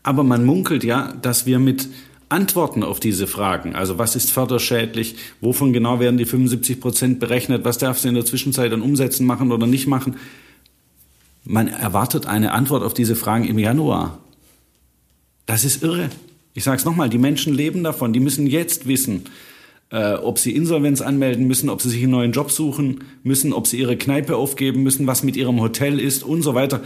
[0.03, 1.89] aber man munkelt ja, dass wir mit
[2.31, 3.75] Antworten auf diese Fragen.
[3.75, 5.15] Also was ist förderschädlich?
[5.41, 7.65] Wovon genau werden die 75 Prozent berechnet?
[7.65, 10.17] Was darfst du in der Zwischenzeit dann umsetzen, machen oder nicht machen?
[11.43, 14.19] Man erwartet eine Antwort auf diese Fragen im Januar.
[15.45, 16.09] Das ist irre.
[16.53, 18.13] Ich sage es nochmal, die Menschen leben davon.
[18.13, 19.23] Die müssen jetzt wissen,
[19.89, 23.67] äh, ob sie Insolvenz anmelden müssen, ob sie sich einen neuen Job suchen müssen, ob
[23.67, 26.81] sie ihre Kneipe aufgeben müssen, was mit ihrem Hotel ist und so weiter.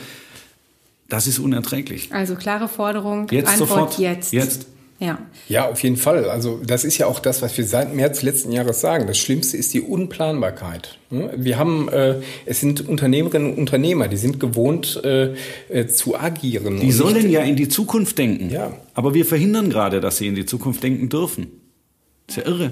[1.10, 2.12] Das ist unerträglich.
[2.12, 4.34] Also klare Forderung, jetzt Antwort sofort, jetzt.
[4.34, 4.68] Jetzt.
[4.98, 5.20] Ja.
[5.50, 6.30] ja, auf jeden Fall.
[6.30, 9.08] Also das ist ja auch das, was wir seit März letzten Jahres sagen.
[9.08, 10.98] Das Schlimmste ist die Unplanbarkeit.
[11.10, 15.34] Wir haben, äh, es sind Unternehmerinnen und Unternehmer, die sind gewohnt äh,
[15.68, 16.80] äh, zu agieren.
[16.80, 18.50] Die sollen ja in die Zukunft denken.
[18.50, 18.72] Ja.
[18.94, 21.48] Aber wir verhindern gerade, dass sie in die Zukunft denken dürfen.
[22.28, 22.72] Das ist ja irre.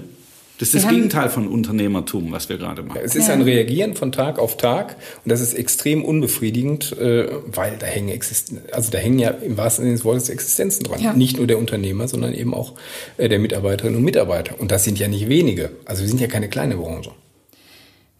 [0.58, 3.00] Das ist das Gegenteil von Unternehmertum, was wir gerade machen.
[3.02, 7.76] Es ist ein Reagieren von Tag auf Tag und das ist extrem unbefriedigend, äh, weil
[7.76, 11.00] da hängen Existen also da hängen ja im wahrsten Sinne des Wortes Existenzen dran.
[11.00, 11.12] Ja.
[11.12, 12.74] Nicht nur der Unternehmer, sondern eben auch
[13.16, 14.60] äh, der Mitarbeiterinnen und Mitarbeiter.
[14.60, 15.72] Und das sind ja nicht wenige.
[15.84, 17.10] Also wir sind ja keine kleine Branche.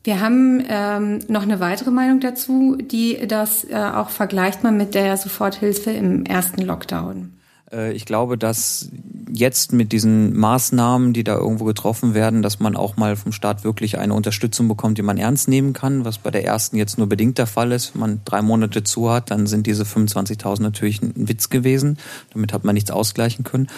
[0.02, 4.94] Wir haben ähm, noch eine weitere Meinung dazu, die das äh, auch vergleicht man mit
[4.94, 7.33] der Soforthilfe im ersten Lockdown.
[7.74, 8.90] Äh, ich glaube, dass
[9.32, 13.64] jetzt mit diesen Maßnahmen, die da irgendwo getroffen werden, dass man auch mal vom Staat
[13.64, 17.08] wirklich eine Unterstützung bekommt, die man ernst nehmen kann, was bei der ersten jetzt nur
[17.08, 17.94] bedingt der Fall ist.
[17.94, 21.98] Wenn man drei Monate zu hat, dann sind diese 25.000 natürlich ein Witz gewesen.
[22.32, 23.68] Damit hat man nichts ausgleichen können.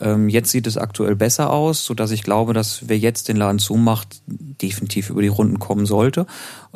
[0.00, 3.36] Ähm, jetzt sieht es aktuell besser aus, so dass ich glaube, dass wer jetzt den
[3.36, 6.26] Laden zumacht, definitiv über die Runden kommen sollte,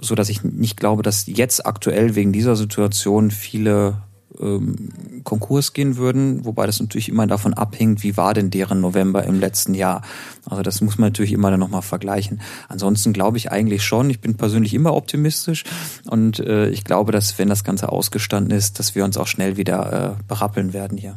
[0.01, 3.99] so dass ich nicht glaube, dass jetzt aktuell wegen dieser Situation viele
[4.40, 9.25] ähm, Konkurs gehen würden, wobei das natürlich immer davon abhängt, wie war denn deren November
[9.25, 10.03] im letzten Jahr.
[10.49, 12.40] Also das muss man natürlich immer dann nochmal vergleichen.
[12.68, 15.64] Ansonsten glaube ich eigentlich schon, ich bin persönlich immer optimistisch
[16.07, 19.57] und äh, ich glaube, dass wenn das Ganze ausgestanden ist, dass wir uns auch schnell
[19.57, 21.16] wieder äh, berappeln werden hier.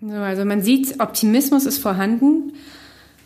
[0.00, 2.52] So, also man sieht, Optimismus ist vorhanden.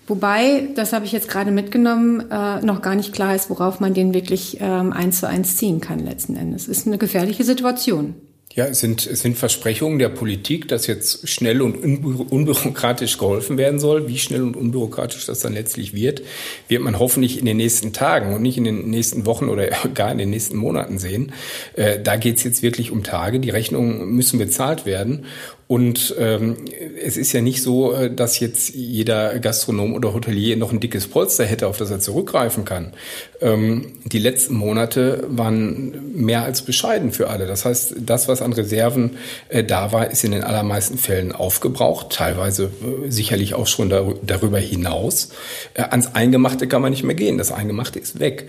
[0.06, 3.94] Wobei, das habe ich jetzt gerade mitgenommen, äh, noch gar nicht klar ist, worauf man
[3.94, 6.68] den wirklich ähm, eins zu eins ziehen kann letzten Endes.
[6.68, 8.14] Ist eine gefährliche Situation.
[8.56, 13.80] Ja, es sind, es sind Versprechungen der Politik, dass jetzt schnell und unbürokratisch geholfen werden
[13.80, 14.06] soll.
[14.06, 16.22] Wie schnell und unbürokratisch das dann letztlich wird,
[16.68, 20.12] wird man hoffentlich in den nächsten Tagen und nicht in den nächsten Wochen oder gar
[20.12, 21.32] in den nächsten Monaten sehen.
[21.74, 23.40] Äh, da geht's jetzt wirklich um Tage.
[23.40, 25.26] Die Rechnungen müssen bezahlt werden.
[25.66, 26.56] Und ähm,
[27.02, 31.06] es ist ja nicht so, äh, dass jetzt jeder Gastronom oder Hotelier noch ein dickes
[31.06, 32.92] Polster hätte, auf das er zurückgreifen kann.
[33.40, 37.46] Ähm, die letzten Monate waren mehr als bescheiden für alle.
[37.46, 39.16] Das heißt, das, was an Reserven
[39.48, 44.14] äh, da war, ist in den allermeisten Fällen aufgebraucht, teilweise äh, sicherlich auch schon dar
[44.22, 45.30] darüber hinaus.
[45.72, 47.38] Äh, ans Eingemachte kann man nicht mehr gehen.
[47.38, 48.48] Das Eingemachte ist weg.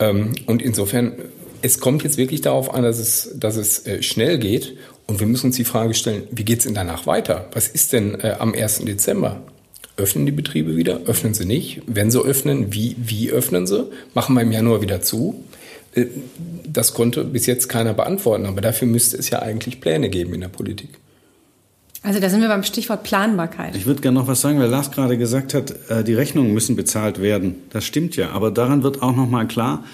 [0.00, 1.12] Ähm, und insofern
[1.62, 4.76] es kommt jetzt wirklich darauf an, dass es, dass es äh, schnell geht.
[5.06, 7.48] Und wir müssen uns die Frage stellen, wie geht es denn danach weiter?
[7.52, 8.80] Was ist denn äh, am 1.
[8.80, 9.40] Dezember?
[9.96, 11.00] Öffnen die Betriebe wieder?
[11.06, 11.82] Öffnen sie nicht?
[11.86, 13.88] Wenn sie öffnen, wie, wie öffnen sie?
[14.14, 15.44] Machen wir im Januar wieder zu?
[15.94, 16.06] Äh,
[16.64, 20.40] das konnte bis jetzt keiner beantworten, aber dafür müsste es ja eigentlich Pläne geben in
[20.40, 20.90] der Politik.
[22.02, 23.74] Also da sind wir beim Stichwort Planbarkeit.
[23.74, 26.76] Ich würde gerne noch was sagen, weil Lars gerade gesagt hat, äh, die Rechnungen müssen
[26.76, 27.56] bezahlt werden.
[27.70, 29.84] Das stimmt ja, aber daran wird auch noch mal klar,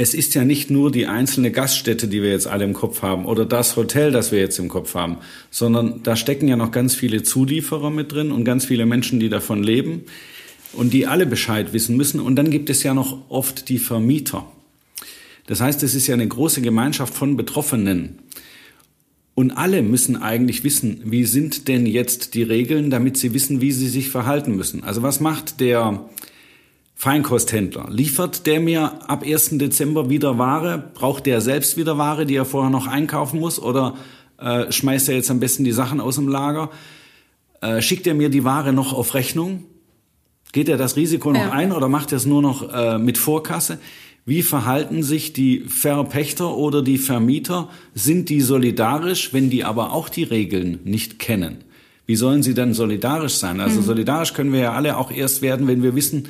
[0.00, 3.26] es ist ja nicht nur die einzelne Gaststätte, die wir jetzt alle im Kopf haben
[3.26, 5.16] oder das Hotel, das wir jetzt im Kopf haben,
[5.50, 9.28] sondern da stecken ja noch ganz viele Zulieferer mit drin und ganz viele Menschen, die
[9.28, 10.04] davon leben
[10.72, 12.20] und die alle Bescheid wissen müssen.
[12.20, 14.46] Und dann gibt es ja noch oft die Vermieter.
[15.48, 18.20] Das heißt, es ist ja eine große Gemeinschaft von Betroffenen.
[19.34, 23.72] Und alle müssen eigentlich wissen, wie sind denn jetzt die Regeln, damit sie wissen, wie
[23.72, 24.84] sie sich verhalten müssen.
[24.84, 26.08] Also was macht der
[27.00, 27.86] Feinkosthändler.
[27.90, 29.50] Liefert der mir ab 1.
[29.58, 30.90] Dezember wieder Ware?
[30.94, 33.62] Braucht der selbst wieder Ware, die er vorher noch einkaufen muss?
[33.62, 33.94] Oder
[34.36, 36.70] äh, schmeißt er jetzt am besten die Sachen aus dem Lager?
[37.60, 39.62] Äh, schickt er mir die Ware noch auf Rechnung?
[40.50, 41.52] Geht er das Risiko noch ja.
[41.52, 43.78] ein oder macht er es nur noch äh, mit Vorkasse?
[44.26, 47.68] Wie verhalten sich die Verpächter oder die Vermieter?
[47.94, 51.58] Sind die solidarisch, wenn die aber auch die Regeln nicht kennen?
[52.06, 53.60] Wie sollen sie denn solidarisch sein?
[53.60, 53.84] Also mhm.
[53.84, 56.28] solidarisch können wir ja alle auch erst werden, wenn wir wissen,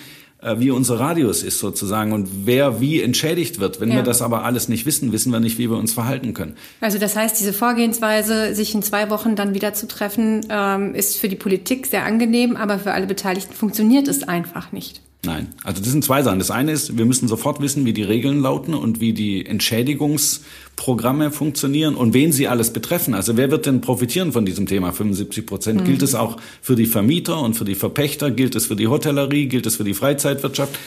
[0.57, 3.81] wie unser Radius ist sozusagen und wer wie entschädigt wird.
[3.81, 3.97] Wenn ja.
[3.97, 6.55] wir das aber alles nicht wissen, wissen wir nicht, wie wir uns verhalten können.
[6.81, 11.19] Also das heißt, diese Vorgehensweise, sich in zwei Wochen dann wieder zu treffen, ähm, ist
[11.19, 15.01] für die Politik sehr angenehm, aber für alle Beteiligten funktioniert es einfach nicht.
[15.25, 16.39] Nein, also das sind zwei Sachen.
[16.39, 21.33] Das eine ist, wir müssen sofort wissen, wie die Regeln lauten und wie die Entschädigungsprogramme
[21.33, 23.15] funktionieren und wen sie alles betreffen.
[23.15, 25.81] Also wer wird denn profitieren von diesem Thema 75 Prozent?
[25.81, 25.85] Mhm.
[25.87, 28.31] Gilt es auch für die Vermieter und für die Verpächter?
[28.31, 29.47] Gilt es für die Hotellerie?
[29.47, 30.79] Gilt es für die Freizeitwirtschaft?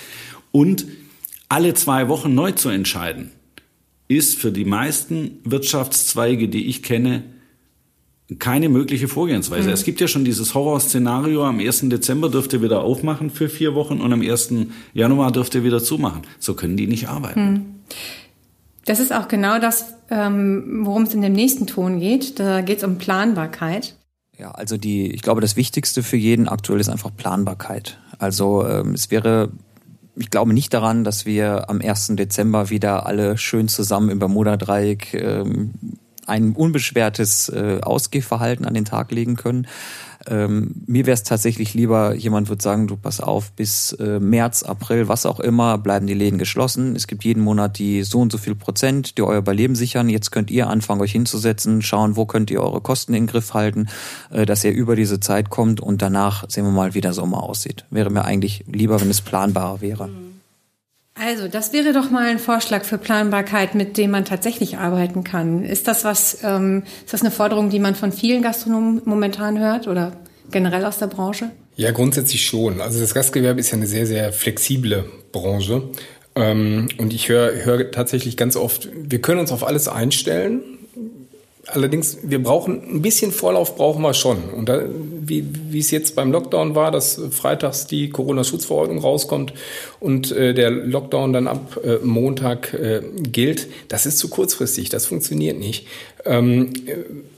[0.52, 0.86] Und
[1.50, 3.32] alle zwei Wochen neu zu entscheiden,
[4.08, 7.24] ist für die meisten Wirtschaftszweige, die ich kenne,
[8.39, 9.67] keine mögliche Vorgehensweise.
[9.67, 9.74] Mhm.
[9.74, 11.89] Es gibt ja schon dieses Horrorszenario, am 1.
[11.89, 14.54] Dezember dürft ihr wieder aufmachen für vier Wochen und am 1.
[14.94, 16.22] Januar dürft ihr wieder zumachen.
[16.39, 17.52] So können die nicht arbeiten.
[17.52, 17.65] Mhm.
[18.86, 22.39] Das ist auch genau das, ähm, worum es in dem nächsten Ton geht.
[22.39, 23.96] Da geht es um Planbarkeit.
[24.38, 28.00] Ja, also die, ich glaube, das Wichtigste für jeden aktuell ist einfach Planbarkeit.
[28.17, 29.50] Also ähm, es wäre
[30.15, 32.15] ich glaube nicht daran, dass wir am 1.
[32.15, 35.72] Dezember wieder alle schön zusammen im Bermuda-Dreieck ähm,
[36.28, 39.68] ein unbeschwertes äh, Ausgehverhalten an den Tag legen können.
[40.28, 44.64] Ähm, mir wäre es tatsächlich lieber, jemand würde sagen, du pass auf, bis äh, März,
[44.64, 46.96] April, was auch immer, bleiben die Läden geschlossen.
[46.96, 50.10] Es gibt jeden Monat die so und so viel Prozent, die euer Überleben sichern.
[50.10, 53.54] Jetzt könnt ihr anfangen, euch hinzusetzen, schauen, wo könnt ihr eure Kosten in den Griff
[53.54, 53.88] halten,
[54.30, 57.42] äh, dass ihr über diese Zeit kommt und danach sehen wir mal, wie der Sommer
[57.42, 57.86] aussieht.
[57.90, 60.08] Wäre mir eigentlich lieber, wenn es planbarer wäre.
[60.08, 60.31] Mhm.
[61.24, 65.64] Also, das wäre doch mal ein Vorschlag für Planbarkeit, mit dem man tatsächlich arbeiten kann.
[65.64, 69.88] Ist das was, ähm, ist das eine Forderung, die man von vielen Gastronomen momentan hört
[69.88, 70.14] oder
[70.50, 71.52] generell aus der Branche?
[71.76, 72.82] Ja, grundsätzlich schon.
[72.82, 75.84] Also das Gastgewerbe ist ja eine sehr, sehr flexible Branche.
[76.34, 80.64] Ähm, und ich höre hör tatsächlich ganz oft, wir können uns auf alles einstellen.
[81.68, 84.50] Allerdings, wir brauchen ein bisschen Vorlauf brauchen wir schon.
[84.50, 84.82] Und da,
[85.22, 89.54] wie, wie es jetzt beim Lockdown war, dass freitags die Corona-Schutzverordnung rauskommt
[90.02, 95.06] und äh, der Lockdown dann ab äh, Montag äh, gilt, das ist zu kurzfristig, das
[95.06, 95.86] funktioniert nicht.
[96.26, 96.74] Ähm,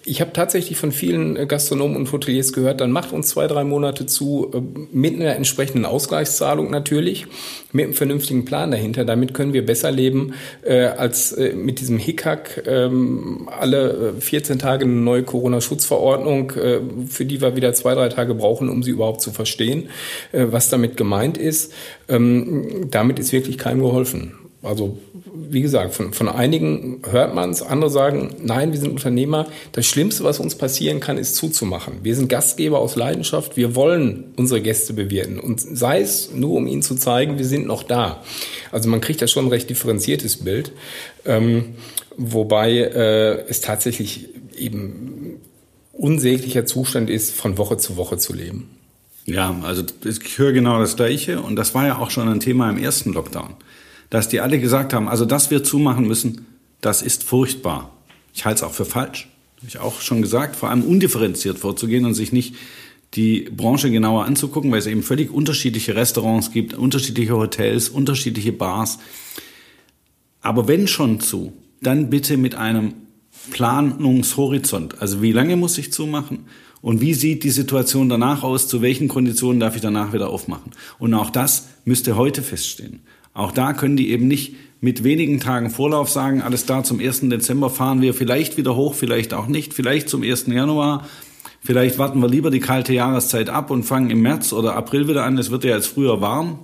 [0.06, 4.06] ich habe tatsächlich von vielen Gastronomen und Hoteliers gehört, dann macht uns zwei, drei Monate
[4.06, 7.28] zu, äh, mit einer entsprechenden Ausgleichszahlung natürlich,
[7.74, 9.04] mit einem vernünftigen Plan dahinter.
[9.04, 12.64] Damit können wir besser leben äh, als äh, mit diesem Hickhack.
[12.66, 18.36] Ähm, alle 14 Tage eine neue Corona-Schutzverordnung, äh, für die wir wieder zwei, drei Tage
[18.36, 19.90] brauchen, um sie überhaupt zu verstehen,
[20.32, 21.74] äh, was damit gemeint ist.
[22.10, 24.34] Ähm, damit ist wirklich keinem geholfen.
[24.62, 24.98] Also
[25.36, 29.48] wie gesagt, von, von einigen hört man es, andere sagen, nein, wir sind Unternehmer.
[29.72, 31.96] Das Schlimmste, was uns passieren kann, ist zuzumachen.
[32.04, 36.68] Wir sind Gastgeber aus Leidenschaft, wir wollen unsere Gäste bewirten und sei es nur, um
[36.68, 38.24] ihnen zu zeigen, wir sind noch da.
[38.72, 40.72] Also man kriegt da schon ein recht differenziertes Bild,
[41.26, 41.76] ähm,
[42.18, 45.42] wobei äh, es tatsächlich eben
[45.92, 48.70] unsäglicher Zustand ist, von Woche zu Woche zu leben.
[49.26, 52.70] Ja, also ich höre genau das Gleiche und das war ja auch schon ein Thema
[52.70, 53.56] im ersten Lockdown
[54.14, 56.46] dass die alle gesagt haben, also dass wir zumachen müssen,
[56.82, 57.90] das ist furchtbar.
[58.32, 59.28] Ich halte es auch für falsch.
[59.58, 62.54] Habe ich auch schon gesagt, vor allem undifferenziert vorzugehen und sich nicht
[63.16, 69.00] die Branche genauer anzugucken, weil es eben völlig unterschiedliche Restaurants gibt, unterschiedliche Hotels, unterschiedliche Bars.
[70.42, 72.94] Aber wenn schon zu, dann bitte mit einem
[73.50, 75.02] Planungshorizont.
[75.02, 76.46] Also wie lange muss ich zumachen?
[76.84, 78.68] Und wie sieht die Situation danach aus?
[78.68, 80.74] Zu welchen Konditionen darf ich danach wieder aufmachen?
[81.00, 83.00] Und auch das müsste heute feststehen.
[83.34, 87.22] Auch da können die eben nicht mit wenigen Tagen Vorlauf sagen, alles da zum 1.
[87.30, 90.48] Dezember fahren wir vielleicht wieder hoch, vielleicht auch nicht, vielleicht zum 1.
[90.48, 91.08] Januar.
[91.62, 95.24] Vielleicht warten wir lieber die kalte Jahreszeit ab und fangen im März oder April wieder
[95.24, 95.38] an.
[95.38, 96.60] Es wird ja jetzt früher warm.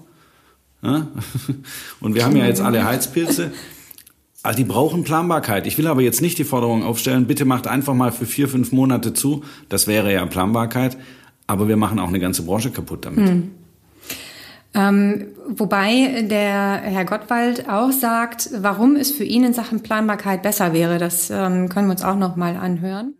[2.01, 3.51] Und wir haben ja jetzt alle Heizpilze.
[4.41, 5.67] Also die brauchen Planbarkeit.
[5.67, 8.71] Ich will aber jetzt nicht die Forderung aufstellen, bitte macht einfach mal für vier, fünf
[8.71, 9.43] Monate zu.
[9.67, 10.97] Das wäre ja Planbarkeit.
[11.45, 13.27] Aber wir machen auch eine ganze Branche kaputt damit.
[13.27, 13.51] Hm.
[14.75, 20.73] Ähm, wobei der Herr Gottwald auch sagt, warum es für ihn in Sachen Planbarkeit besser
[20.73, 20.99] wäre.
[20.99, 23.15] Das ähm, können wir uns auch noch mal anhören.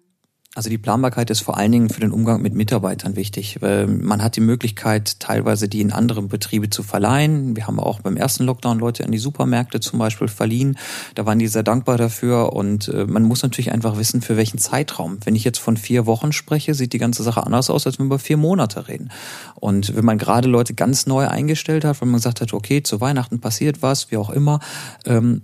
[0.55, 3.59] Also die Planbarkeit ist vor allen Dingen für den Umgang mit Mitarbeitern wichtig.
[3.61, 7.55] Man hat die Möglichkeit, teilweise die in andere Betriebe zu verleihen.
[7.55, 10.75] Wir haben auch beim ersten Lockdown Leute an die Supermärkte zum Beispiel verliehen.
[11.13, 12.53] Da waren die sehr dankbar dafür.
[12.53, 15.19] Und äh, man muss natürlich einfach wissen, für welchen Zeitraum.
[15.23, 18.05] Wenn ich jetzt von vier Wochen spreche, sieht die ganze Sache anders aus, als wenn
[18.05, 19.11] wir über vier Monate reden.
[19.53, 22.99] Und wenn man gerade Leute ganz neu eingestellt hat, wenn man gesagt hat, okay, zu
[22.99, 24.59] Weihnachten passiert was, wie auch immer,
[25.05, 25.43] ähm,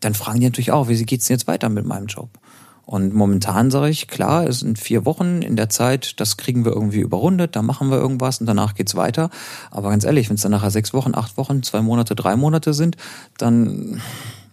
[0.00, 2.30] dann fragen die natürlich auch, wie geht's denn jetzt weiter mit meinem Job?
[2.86, 6.70] Und momentan sage ich, klar, es sind vier Wochen in der Zeit, das kriegen wir
[6.70, 9.28] irgendwie überrundet, da machen wir irgendwas und danach geht's weiter.
[9.72, 12.72] Aber ganz ehrlich, wenn es dann nachher sechs Wochen, acht Wochen, zwei Monate, drei Monate
[12.74, 12.96] sind,
[13.38, 14.00] dann,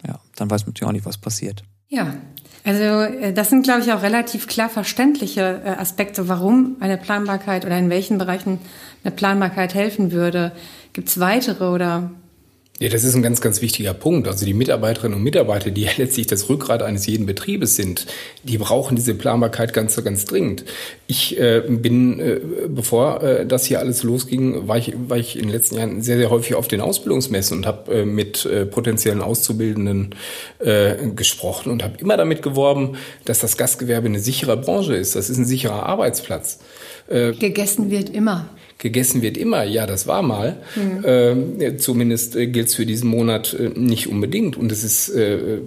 [0.06, 1.64] ja, dann weiß man natürlich auch nicht, was passiert.
[1.90, 2.16] Ja,
[2.64, 7.66] also äh, das sind, glaube ich, auch relativ klar verständliche äh, Aspekte, warum eine Planbarkeit
[7.66, 8.58] oder in welchen Bereichen
[9.04, 10.54] eine Planbarkeit helfen würde.
[10.94, 12.10] Gibt es weitere oder
[12.80, 14.28] ja, das ist ein ganz, ganz wichtiger Punkt.
[14.28, 18.08] Also die Mitarbeiterinnen und Mitarbeiter, die ja letztlich das Rückgrat eines jeden Betriebes sind,
[18.42, 20.66] die brauchen diese Planbarkeit ganz, ganz dringend.
[21.06, 25.44] Ich äh, bin, äh, bevor äh, das hier alles losging, war ich, war ich in
[25.44, 29.22] den letzten Jahren sehr, sehr häufig auf den Ausbildungsmessen und habe äh, mit äh, potenziellen
[29.22, 30.16] Auszubildenden
[30.58, 35.16] äh, gesprochen und habe immer damit geworben, dass das Gastgewerbe eine sichere Branche ist.
[35.16, 36.60] Das ist ein sicherer Arbeitsplatz.
[37.10, 38.48] Gegessen wird immer
[38.84, 40.58] gegessen wird immer, ja, das war mal.
[40.76, 41.60] Mhm.
[41.60, 44.58] Äh, zumindest äh, gilt es für diesen Monat äh, nicht unbedingt.
[44.58, 45.60] Und es ist äh,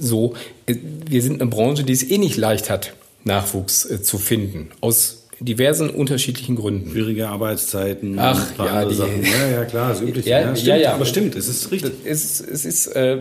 [0.00, 0.34] so,
[0.66, 0.74] äh,
[1.06, 4.70] wir sind eine Branche, die es eh nicht leicht hat, Nachwuchs äh, zu finden.
[4.80, 6.90] Aus diversen unterschiedlichen Gründen.
[6.90, 8.18] Schwierige Arbeitszeiten.
[8.18, 10.30] Ach, ja, die, ja, ja, klar, das Übliche.
[10.30, 11.92] Ja, ja, stimmt, ja, ja, aber stimmt, es ist richtig.
[12.04, 13.18] Es, es ist äh,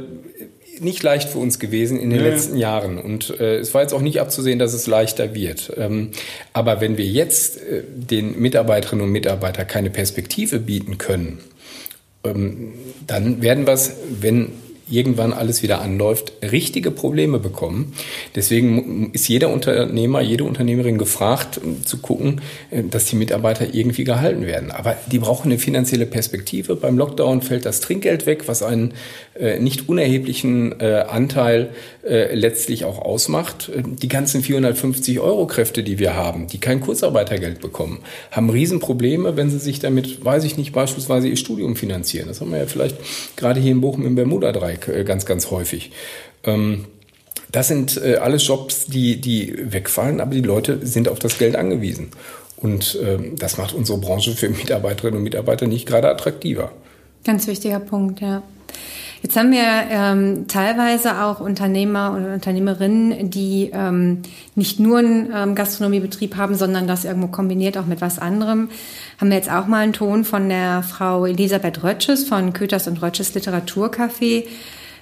[0.83, 2.27] nicht leicht für uns gewesen in den ja.
[2.27, 2.97] letzten Jahren.
[2.97, 5.73] Und äh, es war jetzt auch nicht abzusehen, dass es leichter wird.
[5.77, 6.11] Ähm,
[6.53, 11.39] aber wenn wir jetzt äh, den Mitarbeiterinnen und Mitarbeitern keine Perspektive bieten können,
[12.23, 12.73] ähm,
[13.07, 14.49] dann werden wir es, wenn
[14.89, 17.93] irgendwann alles wieder anläuft, richtige Probleme bekommen.
[18.35, 24.45] Deswegen ist jeder Unternehmer, jede Unternehmerin gefragt, zu gucken, äh, dass die Mitarbeiter irgendwie gehalten
[24.45, 24.71] werden.
[24.71, 26.75] Aber die brauchen eine finanzielle Perspektive.
[26.75, 28.93] Beim Lockdown fällt das Trinkgeld weg, was einen
[29.39, 31.69] äh, nicht unerheblichen äh, Anteil
[32.05, 33.71] letztlich auch ausmacht.
[33.73, 39.49] Die ganzen 450 Euro Kräfte, die wir haben, die kein Kurzarbeitergeld bekommen, haben Riesenprobleme, wenn
[39.49, 42.27] sie sich damit, weiß ich nicht, beispielsweise ihr Studium finanzieren.
[42.27, 42.97] Das haben wir ja vielleicht
[43.37, 45.91] gerade hier in Bochum im Bermuda-Dreieck äh, ganz, ganz häufig.
[46.43, 46.85] Ähm,
[47.51, 51.55] das sind äh, alles Jobs, die, die wegfallen, aber die Leute sind auf das Geld
[51.55, 52.09] angewiesen.
[52.57, 56.71] Und ähm, das macht unsere Branche für Mitarbeiterinnen und Mitarbeiter nicht gerade attraktiver.
[57.23, 58.43] Ganz wichtiger Punkt, ja.
[59.23, 64.21] Jetzt haben wir ähm, teilweise auch Unternehmer und Unternehmerinnen, die ähm,
[64.53, 68.69] nicht nur einen ähm, Gastronomiebetrieb haben, sondern das irgendwo kombiniert auch mit was anderem.
[69.21, 73.01] Haben wir jetzt auch mal einen Ton von der Frau Elisabeth Rötsches von Köters und
[73.01, 74.43] Rötsches Literaturcafé.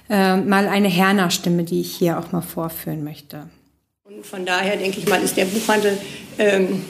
[0.08, 3.48] Äh, mal eine Herner-Stimme, die ich hier auch mal vorführen möchte.
[4.04, 5.98] Und von daher denke ich mal, ist der Buchhandel
[6.38, 6.84] ähm,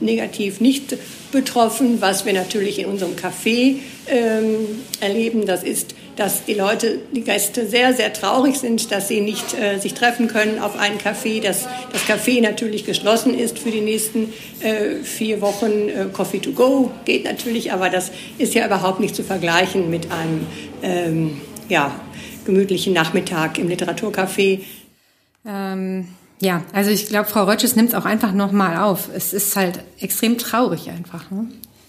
[0.00, 0.94] negativ nicht
[1.32, 2.02] betroffen.
[2.02, 3.76] Was wir natürlich in unserem Café
[4.08, 4.56] ähm,
[5.00, 9.54] erleben, das ist dass die Leute, die Gäste sehr, sehr traurig sind, dass sie nicht
[9.54, 13.82] äh, sich treffen können auf einen Café, dass das Café natürlich geschlossen ist für die
[13.82, 15.88] nächsten äh, vier Wochen.
[15.88, 20.10] Äh, Coffee to go geht natürlich, aber das ist ja überhaupt nicht zu vergleichen mit
[20.10, 20.46] einem
[20.82, 21.92] ähm, ja,
[22.44, 24.60] gemütlichen Nachmittag im Literaturcafé.
[25.46, 26.08] Ähm
[26.40, 29.08] ja, also ich glaube, Frau Rötsches nimmt es auch einfach nochmal auf.
[29.14, 31.30] Es ist halt extrem traurig einfach.
[31.30, 31.48] Ne?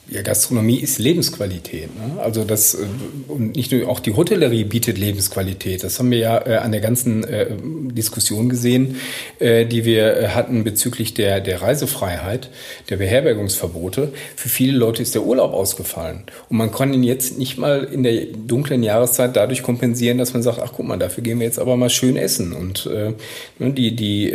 [0.10, 1.90] Ja, Gastronomie ist Lebensqualität.
[1.94, 2.22] Ne?
[2.22, 2.86] Also das äh,
[3.28, 5.84] und nicht nur auch die Hotellerie bietet Lebensqualität.
[5.84, 7.48] Das haben wir ja äh, an der ganzen äh,
[7.92, 8.98] Diskussion gesehen,
[9.40, 12.50] die wir hatten bezüglich der der Reisefreiheit,
[12.90, 14.14] der Beherbergungsverbote.
[14.36, 18.04] Für viele Leute ist der Urlaub ausgefallen und man kann ihn jetzt nicht mal in
[18.04, 21.60] der dunklen Jahreszeit dadurch kompensieren, dass man sagt, ach guck mal, dafür gehen wir jetzt
[21.60, 24.34] aber mal schön essen und ne, die die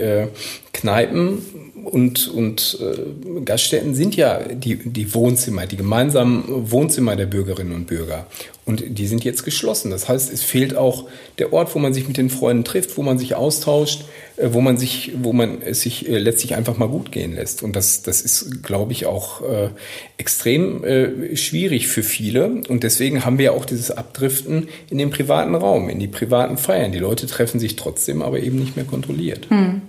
[0.73, 1.43] Kneipen
[1.85, 7.87] und, und äh, Gaststätten sind ja die, die Wohnzimmer, die gemeinsamen Wohnzimmer der Bürgerinnen und
[7.87, 8.27] Bürger.
[8.65, 9.91] Und die sind jetzt geschlossen.
[9.91, 11.09] Das heißt, es fehlt auch
[11.39, 14.05] der Ort, wo man sich mit den Freunden trifft, wo man sich austauscht,
[14.37, 17.63] äh, wo man sich, wo man es sich äh, letztlich einfach mal gut gehen lässt.
[17.63, 19.71] Und das, das ist, glaube ich, auch äh,
[20.17, 22.63] extrem äh, schwierig für viele.
[22.69, 26.57] Und deswegen haben wir ja auch dieses Abdriften in den privaten Raum, in die privaten
[26.57, 26.93] Feiern.
[26.93, 29.51] Die Leute treffen sich trotzdem, aber eben nicht mehr kontrolliert.
[29.51, 29.83] Hm.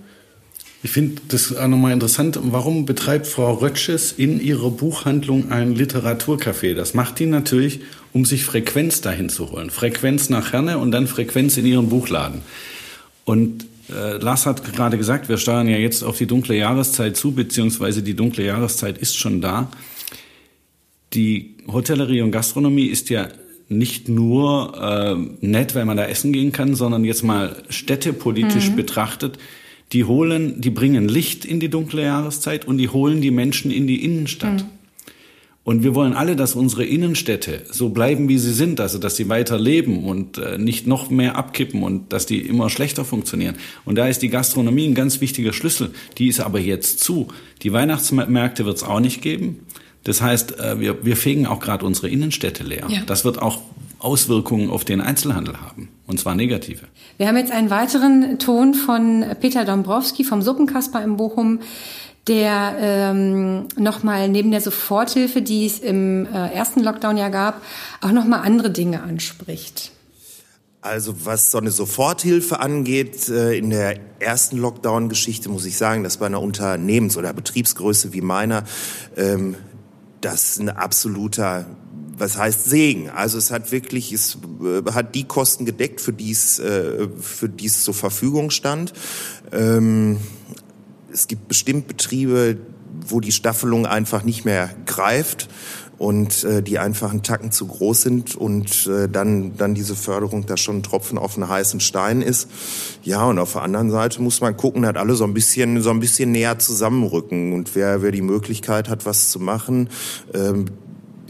[0.84, 2.38] Ich finde das auch nochmal interessant.
[2.42, 6.74] Warum betreibt Frau Rötsches in ihrer Buchhandlung ein Literaturcafé?
[6.74, 7.80] Das macht die natürlich,
[8.12, 9.70] um sich Frequenz dahin zu holen.
[9.70, 12.42] Frequenz nach Herne und dann Frequenz in ihrem Buchladen.
[13.24, 17.32] Und äh, Lars hat gerade gesagt, wir steuern ja jetzt auf die dunkle Jahreszeit zu,
[17.32, 19.70] beziehungsweise die dunkle Jahreszeit ist schon da.
[21.14, 23.28] Die Hotellerie und Gastronomie ist ja
[23.70, 28.76] nicht nur äh, nett, weil man da essen gehen kann, sondern jetzt mal städtepolitisch mhm.
[28.76, 29.38] betrachtet
[29.94, 33.86] die holen, die bringen Licht in die dunkle Jahreszeit und die holen die Menschen in
[33.86, 34.64] die Innenstadt.
[34.64, 34.68] Mhm.
[35.62, 39.30] Und wir wollen alle, dass unsere Innenstädte so bleiben, wie sie sind, also dass sie
[39.30, 43.56] weiter leben und äh, nicht noch mehr abkippen und dass die immer schlechter funktionieren.
[43.86, 45.92] Und da ist die Gastronomie ein ganz wichtiger Schlüssel.
[46.18, 47.28] Die ist aber jetzt zu.
[47.62, 49.60] Die Weihnachtsmärkte wird es auch nicht geben.
[50.04, 52.86] Das heißt, äh, wir, wir fegen auch gerade unsere Innenstädte leer.
[52.88, 53.00] Ja.
[53.06, 53.58] Das wird auch
[53.98, 55.88] Auswirkungen auf den Einzelhandel haben.
[56.06, 56.82] Und zwar negative.
[57.16, 61.60] Wir haben jetzt einen weiteren Ton von Peter Dombrowski vom Suppenkasper in Bochum,
[62.26, 67.62] der ähm, nochmal neben der Soforthilfe, die es im äh, ersten Lockdown ja gab,
[68.02, 69.90] auch nochmal andere Dinge anspricht.
[70.80, 76.18] Also was so eine Soforthilfe angeht, äh, in der ersten Lockdown-Geschichte muss ich sagen, dass
[76.18, 78.64] bei einer Unternehmens- oder Betriebsgröße wie meiner
[79.16, 79.54] ähm,
[80.24, 81.66] das ein absoluter
[82.16, 83.10] was heißt Segen?
[83.10, 87.48] Also es hat wirklich, es äh, hat die Kosten gedeckt, für die es, äh, für
[87.48, 88.92] die es zur Verfügung stand.
[89.52, 90.18] Ähm,
[91.12, 92.58] es gibt bestimmt Betriebe,
[93.06, 95.48] wo die Staffelung einfach nicht mehr greift
[95.98, 100.46] und äh, die einfach einen Tacken zu groß sind und äh, dann, dann diese Förderung
[100.46, 102.48] da schon ein Tropfen auf einen heißen Stein ist.
[103.02, 105.90] Ja, und auf der anderen Seite muss man gucken, dass alle so ein bisschen, so
[105.90, 109.88] ein bisschen näher zusammenrücken und wer, wer die Möglichkeit hat, was zu machen,
[110.32, 110.66] ähm,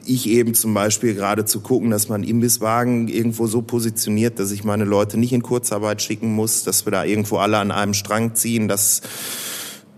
[0.06, 4.62] ich eben zum Beispiel gerade zu gucken, dass man Imbisswagen irgendwo so positioniert, dass ich
[4.62, 8.34] meine Leute nicht in Kurzarbeit schicken muss, dass wir da irgendwo alle an einem Strang
[8.34, 9.00] ziehen, dass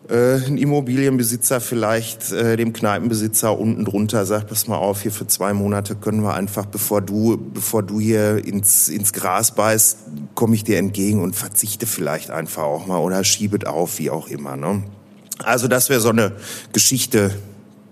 [0.08, 5.26] äh, ein Immobilienbesitzer vielleicht äh, dem Kneipenbesitzer unten drunter sagt, pass mal auf, hier für
[5.26, 9.98] zwei Monate können wir einfach, bevor du, bevor du hier ins, ins Gras beißt,
[10.34, 14.28] komme ich dir entgegen und verzichte vielleicht einfach auch mal oder schiebet auf, wie auch
[14.28, 14.56] immer.
[14.56, 14.82] Ne?
[15.42, 16.32] Also das wäre so eine
[16.72, 17.34] Geschichte,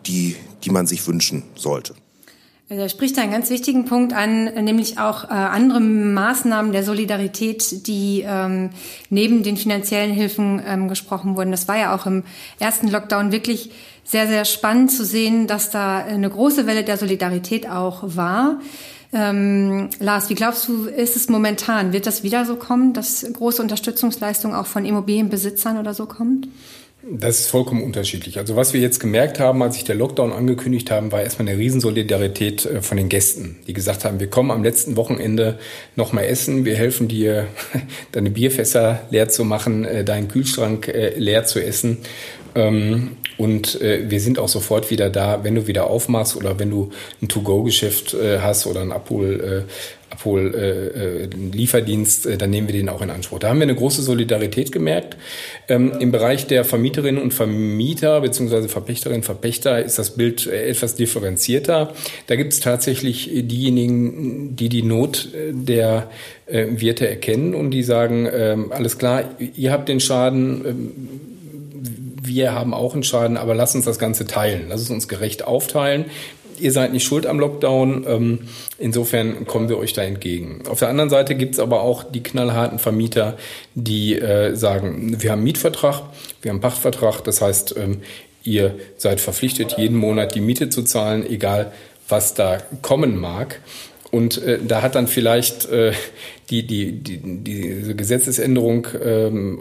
[0.07, 1.95] die, die man sich wünschen sollte.
[2.79, 8.25] Er spricht einen ganz wichtigen Punkt an, nämlich auch äh, andere Maßnahmen der Solidarität, die
[8.27, 8.71] ähm,
[9.11, 11.51] neben den finanziellen Hilfen ähm, gesprochen wurden.
[11.51, 12.25] Das war ja auch im
[12.59, 13.71] ersten Lockdown wirklich
[14.03, 18.61] sehr, sehr spannend zu sehen, dass da eine große Welle der Solidarität auch war.
[19.13, 21.93] Ähm, Lars, wie glaubst du, ist es momentan?
[21.93, 26.49] Wird das wieder so kommen, dass große Unterstützungsleistungen auch von Immobilienbesitzern oder so kommt?
[27.07, 28.39] Das ist vollkommen unterschiedlich.
[28.39, 31.59] Also was wir jetzt gemerkt haben, als sich der Lockdown angekündigt haben, war erstmal eine
[31.59, 35.59] Riesensolidarität äh, von den Gästen, die gesagt haben, wir kommen am letzten Wochenende
[35.97, 37.47] noch mal essen, wir helfen dir,
[38.13, 41.99] deine Bierfässer leer zu machen, äh, deinen Kühlschrank äh, leer zu essen.
[42.55, 46.91] Ähm, und wir sind auch sofort wieder da, wenn du wieder aufmachst oder wenn du
[47.21, 49.65] ein To-Go-Geschäft hast oder ein Abhol,
[50.15, 53.41] Abhol, äh, äh, Lieferdienst, äh, dann nehmen wir den auch in Anspruch.
[53.41, 55.17] Da haben wir eine große Solidarität gemerkt.
[55.69, 60.69] Ähm, Im Bereich der Vermieterinnen und Vermieter beziehungsweise Verpächterinnen und Verpächter ist das Bild äh,
[60.69, 61.93] etwas differenzierter.
[62.29, 66.11] Da gibt es tatsächlich diejenigen, die die Not äh, der
[66.47, 69.25] äh, Wirte erkennen und die sagen, äh, alles klar,
[69.57, 71.34] ihr habt den Schaden, äh,
[72.27, 74.67] wir haben auch einen Schaden, aber lass uns das Ganze teilen.
[74.69, 76.07] Lass es uns gerecht aufteilen
[76.59, 78.05] ihr seid nicht schuld am Lockdown.
[78.07, 78.39] Ähm,
[78.79, 80.63] insofern kommen wir euch da entgegen.
[80.69, 83.37] Auf der anderen Seite gibt's aber auch die knallharten Vermieter,
[83.75, 86.03] die äh, sagen, wir haben Mietvertrag,
[86.43, 87.23] wir haben Pachtvertrag.
[87.25, 88.03] Das heißt, ähm,
[88.43, 91.73] ihr seid verpflichtet, jeden Monat die Miete zu zahlen, egal
[92.09, 93.61] was da kommen mag.
[94.15, 95.91] Und äh, da hat dann vielleicht äh,
[96.49, 99.61] die, die, die, diese Gesetzesänderung ähm,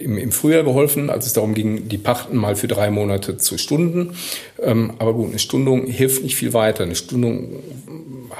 [0.00, 3.56] im, im Frühjahr geholfen, als es darum ging, die Pachten mal für drei Monate zu
[3.56, 4.14] stunden.
[4.60, 6.82] Ähm, aber gut, eine Stundung hilft nicht viel weiter.
[6.82, 7.62] Eine Stundung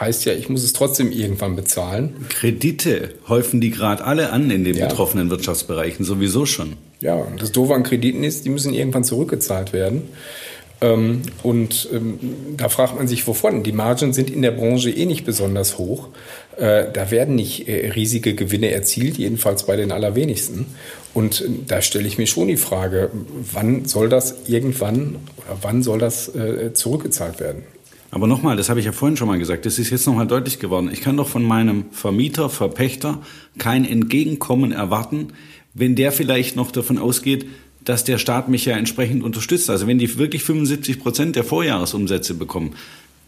[0.01, 2.17] heißt ja, ich muss es trotzdem irgendwann bezahlen.
[2.31, 4.89] Kredite häufen die gerade alle an in den ja.
[4.89, 6.73] betroffenen Wirtschaftsbereichen, sowieso schon.
[7.01, 10.03] Ja, und das Doofe an Krediten ist, die müssen irgendwann zurückgezahlt werden.
[10.81, 12.19] Ähm, und ähm,
[12.57, 13.63] da fragt man sich, wovon?
[13.63, 16.09] Die Margen sind in der Branche eh nicht besonders hoch.
[16.57, 20.67] Äh, da werden nicht äh, riesige Gewinne erzielt, jedenfalls bei den allerwenigsten.
[21.15, 23.11] Und äh, da stelle ich mir schon die Frage,
[23.53, 26.31] wann soll das irgendwann oder wann soll das
[26.75, 27.63] zurückgezahlt werden?
[28.11, 30.59] Aber nochmal, das habe ich ja vorhin schon mal gesagt, das ist jetzt nochmal deutlich
[30.59, 30.91] geworden.
[30.93, 33.21] Ich kann doch von meinem Vermieter, Verpächter
[33.59, 35.29] kein Entgegenkommen erwarten,
[35.75, 37.47] wenn der vielleicht noch davon ausgeht,
[37.89, 39.71] dass der Staat mich ja entsprechend unterstützt.
[39.71, 42.75] Also wenn die wirklich 75 Prozent der Vorjahresumsätze bekommen,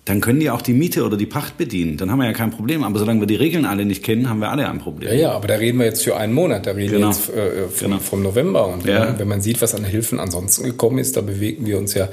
[0.05, 1.97] dann können die auch die Miete oder die Pacht bedienen.
[1.97, 2.85] Dann haben wir ja kein Problem.
[2.85, 5.13] Aber solange wir die Regeln alle nicht kennen, haben wir alle ein Problem.
[5.13, 6.67] Ja, ja, aber da reden wir jetzt für einen Monat.
[6.67, 7.09] Da reden genau.
[7.09, 8.01] wir jetzt äh, vom, genau.
[8.01, 8.67] vom, November.
[8.67, 9.05] Und wenn, ja.
[9.07, 12.09] man, wenn, man, sieht, was an Hilfen ansonsten gekommen ist, da bewegen wir uns ja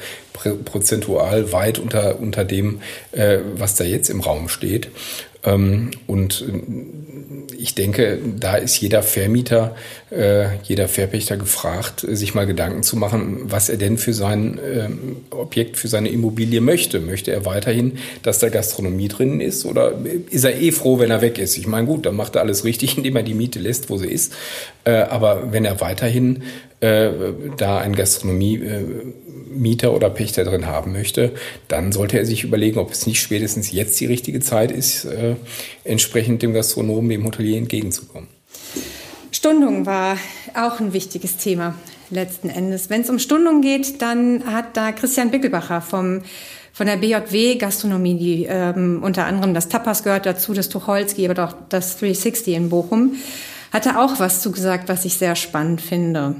[0.64, 2.80] prozentual weit unter, unter dem,
[3.12, 4.90] äh, was da jetzt im Raum steht.
[5.48, 9.76] Ähm, und äh, ich denke, da ist jeder Vermieter,
[10.12, 14.60] äh, jeder Verpächter gefragt, sich mal Gedanken zu machen, was er denn für sein
[15.32, 17.00] Objekt, für seine Immobilie möchte.
[17.00, 19.94] Möchte er weiterhin, dass da Gastronomie drin ist oder
[20.30, 21.58] ist er eh froh, wenn er weg ist?
[21.58, 24.08] Ich meine, gut, dann macht er alles richtig, indem er die Miete lässt, wo sie
[24.08, 24.34] ist.
[24.84, 26.44] Äh, aber wenn er weiterhin
[26.80, 28.62] da ein Gastronomie
[29.58, 31.34] Mieter oder Pächter drin haben möchte,
[31.68, 35.36] dann sollte er sich überlegen, ob es nicht spätestens jetzt die richtige Zeit ist, äh,
[35.84, 38.28] entsprechend dem Gastronomen, dem Hotelier entgegenzukommen.
[39.32, 40.18] Stundung war
[40.56, 41.76] auch ein wichtiges Thema
[42.10, 42.90] letzten Endes.
[42.90, 46.22] Wenn es um Stundung geht, dann hat da Christian Bickelbacher vom
[46.78, 51.34] von der BJW Gastronomie, die ähm, unter anderem das Tapas gehört dazu, das Tucholsky, aber
[51.34, 53.16] doch das 360 in Bochum,
[53.74, 56.36] hatte auch was zugesagt, was ich sehr spannend finde.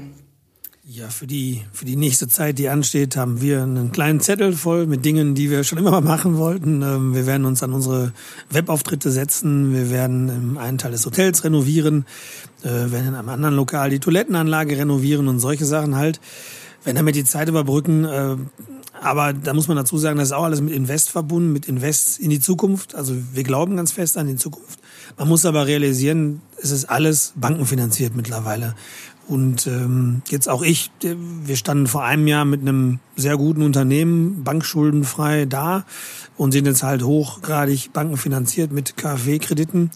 [0.90, 4.86] Ja, für die, für die nächste Zeit, die ansteht, haben wir einen kleinen Zettel voll
[4.86, 6.80] mit Dingen, die wir schon immer mal machen wollten.
[6.80, 8.14] Ähm, wir werden uns an unsere
[8.48, 9.74] Webauftritte setzen.
[9.74, 12.06] Wir werden einen Teil des Hotels renovieren.
[12.62, 16.20] Wir äh, werden in einem anderen Lokal die Toilettenanlage renovieren und solche Sachen halt.
[16.84, 18.06] Wenn damit die Zeit überbrücken.
[18.06, 18.36] Äh,
[19.02, 22.18] aber da muss man dazu sagen, das ist auch alles mit Invest verbunden, mit Invest
[22.18, 22.94] in die Zukunft.
[22.94, 24.80] Also wir glauben ganz fest an die Zukunft.
[25.18, 28.74] Man muss aber realisieren, es ist alles bankenfinanziert mittlerweile.
[29.28, 34.42] Und ähm, jetzt auch ich, wir standen vor einem Jahr mit einem sehr guten Unternehmen,
[34.42, 35.84] bankschuldenfrei da
[36.38, 39.90] und sind jetzt halt hochgradig bankenfinanziert mit KfW-Krediten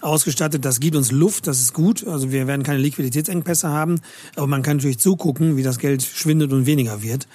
[0.00, 0.64] ausgestattet.
[0.64, 2.04] Das gibt uns Luft, das ist gut.
[2.08, 4.00] Also wir werden keine Liquiditätsengpässe haben,
[4.34, 7.28] aber man kann natürlich zugucken, wie das Geld schwindet und weniger wird.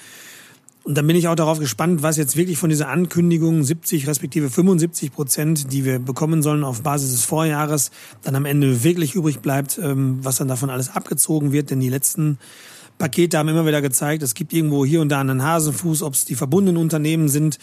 [0.87, 4.49] Und dann bin ich auch darauf gespannt, was jetzt wirklich von dieser Ankündigung 70 respektive
[4.49, 7.91] 75 Prozent, die wir bekommen sollen auf Basis des Vorjahres,
[8.23, 11.71] dann am Ende wirklich übrig bleibt, ähm, was dann davon alles abgezogen wird.
[11.71, 12.37] Denn die letzten
[12.97, 16.25] Pakete haben immer wieder gezeigt, es gibt irgendwo hier und da einen Hasenfuß, ob es
[16.25, 17.59] die verbundenen Unternehmen sind,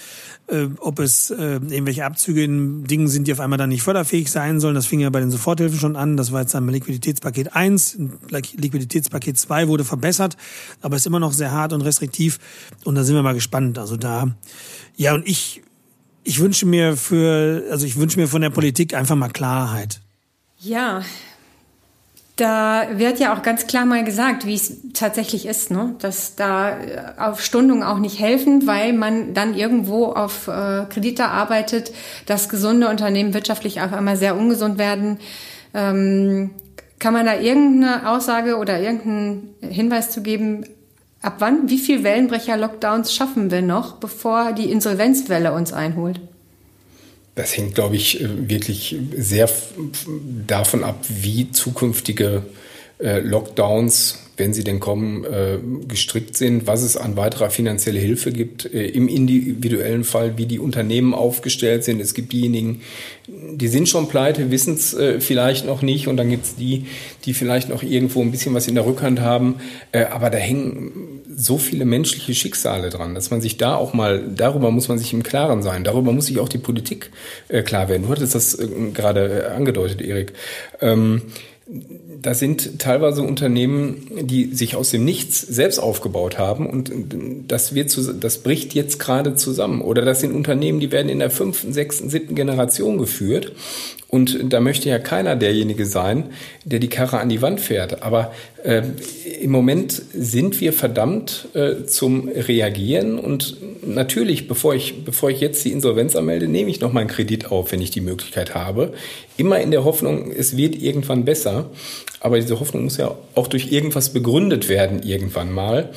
[0.46, 4.30] äh, ob es äh, irgendwelche Abzüge in Dingen sind, die auf einmal dann nicht förderfähig
[4.30, 4.74] sein sollen.
[4.74, 6.16] Das fing ja bei den Soforthilfen schon an.
[6.16, 7.98] Das war jetzt dann Liquiditätspaket 1.
[8.30, 10.36] Liquiditätspaket 2 wurde verbessert,
[10.80, 12.38] aber ist immer noch sehr hart und restriktiv.
[12.84, 13.78] Und da sind wir mal gespannt.
[13.78, 14.34] Also da,
[14.96, 15.62] ja, und ich,
[16.22, 20.00] ich wünsche mir für, also ich wünsche mir von der Politik einfach mal Klarheit.
[20.60, 21.02] Ja,
[22.36, 25.94] da wird ja auch ganz klar mal gesagt, wie es tatsächlich ist, ne?
[26.00, 31.26] dass da äh, auf Stundungen auch nicht helfen, weil man dann irgendwo auf äh, Kredite
[31.26, 31.92] arbeitet,
[32.26, 35.18] dass gesunde Unternehmen wirtschaftlich auf einmal sehr ungesund werden.
[35.74, 36.50] Ähm,
[36.98, 40.64] kann man da irgendeine Aussage oder irgendeinen Hinweis zu geben,
[41.22, 46.20] ab wann, wie viel Wellenbrecher-Lockdowns schaffen wir noch, bevor die Insolvenzwelle uns einholt?
[47.34, 49.48] Das hängt, glaube ich, äh, wirklich sehr
[50.46, 52.42] davon ab, wie zukünftige
[52.98, 55.58] äh, Lockdowns, wenn sie denn kommen, äh,
[55.88, 61.14] gestrickt sind, was es an weiterer finanzieller Hilfe gibt, im individuellen Fall, wie die Unternehmen
[61.14, 62.00] aufgestellt sind.
[62.00, 62.82] Es gibt diejenigen,
[63.28, 66.86] die sind schon pleite, wissen es vielleicht noch nicht und dann gibt es die,
[67.24, 69.60] die vielleicht noch irgendwo ein bisschen was in der Rückhand haben.
[69.92, 74.70] aber da hängen so viele menschliche Schicksale dran, dass man sich da auch mal, darüber
[74.70, 77.10] muss man sich im Klaren sein, darüber muss sich auch die Politik
[77.48, 78.04] äh, klar werden.
[78.04, 80.32] Du hattest das äh, gerade äh, angedeutet, Erik.
[80.80, 81.22] Ähm,
[81.66, 86.92] da sind teilweise Unternehmen, die sich aus dem Nichts selbst aufgebaut haben und
[87.48, 89.80] das wird das bricht jetzt gerade zusammen.
[89.80, 93.52] Oder das sind Unternehmen, die werden in der fünften, sechsten, siebten Generation geführt
[94.14, 96.26] und da möchte ja keiner derjenige sein,
[96.64, 98.04] der die Karre an die Wand fährt.
[98.04, 98.30] Aber
[98.62, 98.82] äh,
[99.40, 103.18] im Moment sind wir verdammt äh, zum Reagieren.
[103.18, 107.10] Und natürlich, bevor ich, bevor ich jetzt die Insolvenz anmelde, nehme ich noch mal einen
[107.10, 108.92] Kredit auf, wenn ich die Möglichkeit habe.
[109.36, 111.70] Immer in der Hoffnung, es wird irgendwann besser.
[112.20, 115.90] Aber diese Hoffnung muss ja auch durch irgendwas begründet werden, irgendwann mal.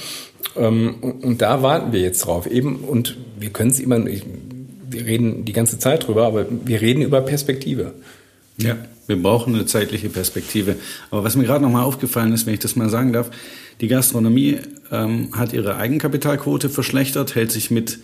[0.56, 2.48] Ähm, und da warten wir jetzt drauf.
[2.48, 4.04] Eben, und wir können es immer,
[5.00, 7.94] wir reden die ganze Zeit drüber, aber wir reden über Perspektive.
[8.58, 8.78] Ja,
[9.08, 10.76] wir brauchen eine zeitliche Perspektive.
[11.12, 13.30] Aber was mir gerade noch mal aufgefallen ist, wenn ich das mal sagen darf,
[13.82, 14.58] die Gastronomie
[14.92, 18.00] ähm, hat ihre Eigenkapitalquote verschlechtert, hält sich mit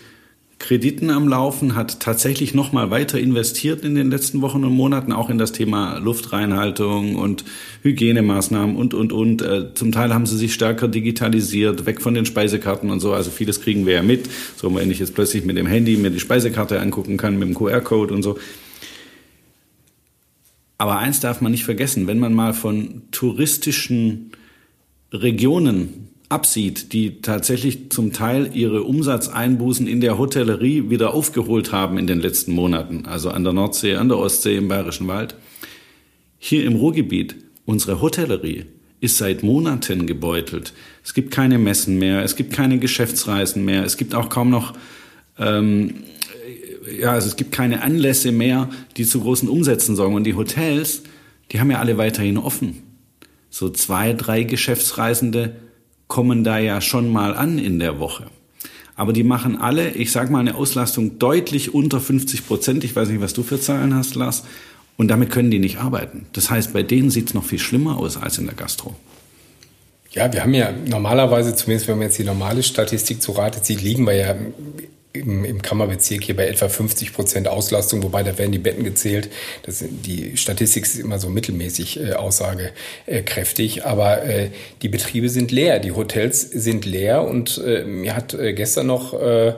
[0.64, 5.11] Krediten am Laufen, hat tatsächlich noch mal weiter investiert in den letzten Wochen und Monaten,
[5.11, 7.43] auch in das Thema Luftreinhaltung und
[7.82, 9.41] Hygienemaßnahmen und, und, und.
[9.41, 13.11] Äh, zum Teil haben sie sich stärker digitalisiert, weg von den Speisekarten und so.
[13.11, 14.30] Also vieles kriegen wir ja mit.
[14.55, 17.55] So, wenn ich jetzt plötzlich mit dem Handy mir die Speisekarte angucken kann, mit dem
[17.55, 18.39] QR-Code und so.
[20.78, 24.32] Aber eins darf man nicht vergessen, wenn man mal von touristischen
[25.11, 26.03] Regionen
[26.34, 32.20] absieht, die tatsächlich zum Teil ihre Umsatzeinbußen in der Hotellerie wieder aufgeholt haben in den
[32.20, 35.36] letzten Monaten, also an der Nordsee, an der Ostsee, im Bayerischen Wald.
[36.40, 38.66] Hier im Ruhrgebiet, unsere Hotellerie
[39.00, 40.74] ist seit Monaten gebeutelt.
[41.04, 44.74] Es gibt keine Messen mehr, es gibt keine Geschäftsreisen mehr, es gibt auch kaum noch,
[45.38, 46.04] ähm,
[47.00, 50.16] ja, also es gibt keine Anlässe mehr, die zu großen Umsätzen sorgen.
[50.16, 51.04] Und die Hotels,
[51.52, 52.82] die haben ja alle weiterhin offen.
[53.50, 55.56] So zwei, drei Geschäftsreisende
[56.14, 58.26] kommen da ja schon mal an in der Woche.
[58.95, 62.84] Aber die machen alle, ich sage mal, eine Auslastung deutlich unter 50 Prozent.
[62.84, 64.43] Ich weiß nicht, was du für Zahlen hast, Lars.
[64.95, 66.28] Und damit können die nicht arbeiten.
[66.34, 68.93] Das heißt, bei denen sieht es noch viel schlimmer aus als in der Gastro.
[70.11, 73.82] Ja, wir haben ja normalerweise, zumindest wenn man jetzt die normale Statistik zu Rate zieht,
[73.82, 74.36] liegen wir ja
[75.14, 79.30] im, im Kammerbezirk hier bei etwa 50 Prozent Auslastung, wobei da werden die Betten gezählt.
[79.64, 84.49] Das, die Statistik ist immer so mittelmäßig äh, aussagekräftig, aber äh,
[84.82, 89.14] die Betriebe sind leer, die Hotels sind leer und äh, mir hat äh, gestern noch
[89.14, 89.53] äh,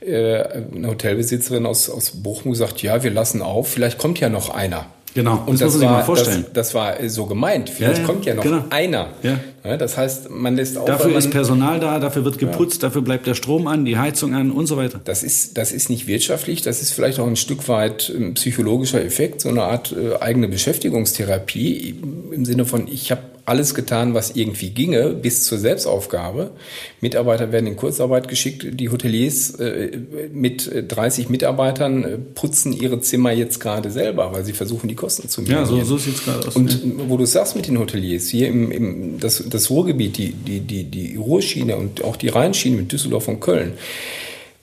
[0.00, 0.44] äh,
[0.74, 4.86] eine Hotelbesitzerin aus, aus Bochum gesagt, ja, wir lassen auf, vielleicht kommt ja noch einer.
[5.14, 6.44] Genau, und das, das muss man sich mal vorstellen.
[6.52, 7.68] Das, das, war so gemeint.
[7.68, 8.64] Vielleicht ja, ja, kommt ja noch genau.
[8.70, 9.08] einer.
[9.22, 9.40] Ja.
[9.62, 10.86] Das heißt, man lässt auch.
[10.86, 14.50] Dafür ist Personal da, dafür wird geputzt, dafür bleibt der Strom an, die Heizung an
[14.50, 15.00] und so weiter.
[15.04, 19.04] Das ist, das ist nicht wirtschaftlich, das ist vielleicht auch ein Stück weit ein psychologischer
[19.04, 21.94] Effekt, so eine Art äh, eigene Beschäftigungstherapie
[22.32, 26.52] im Sinne von, ich habe alles getan, was irgendwie ginge, bis zur Selbstaufgabe.
[27.00, 28.64] Mitarbeiter werden in Kurzarbeit geschickt.
[28.78, 29.98] Die Hoteliers äh,
[30.32, 35.28] mit 30 Mitarbeitern äh, putzen ihre Zimmer jetzt gerade selber, weil sie versuchen, die Kosten
[35.28, 35.68] zu minimieren.
[35.78, 36.54] Ja, so, so sieht es gerade aus.
[36.54, 36.90] Und ja.
[37.08, 40.84] wo du sagst mit den Hoteliers, hier im, im das, das Ruhrgebiet, die, die, die,
[40.84, 43.72] die Ruhrschiene und auch die Rheinschiene mit Düsseldorf und Köln,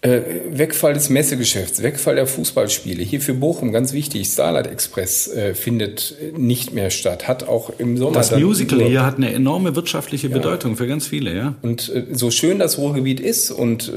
[0.02, 0.22] äh,
[0.52, 3.02] Wegfall des Messegeschäfts, Wegfall der Fußballspiele.
[3.02, 7.98] Hier für Bochum ganz wichtig, Starlight Express äh, findet nicht mehr statt, hat auch im
[7.98, 8.14] Sommer.
[8.14, 10.78] Das Musical hier hat eine enorme wirtschaftliche Bedeutung ja.
[10.78, 11.56] für ganz viele, ja.
[11.64, 13.92] Und äh, so schön das Ruhrgebiet ist und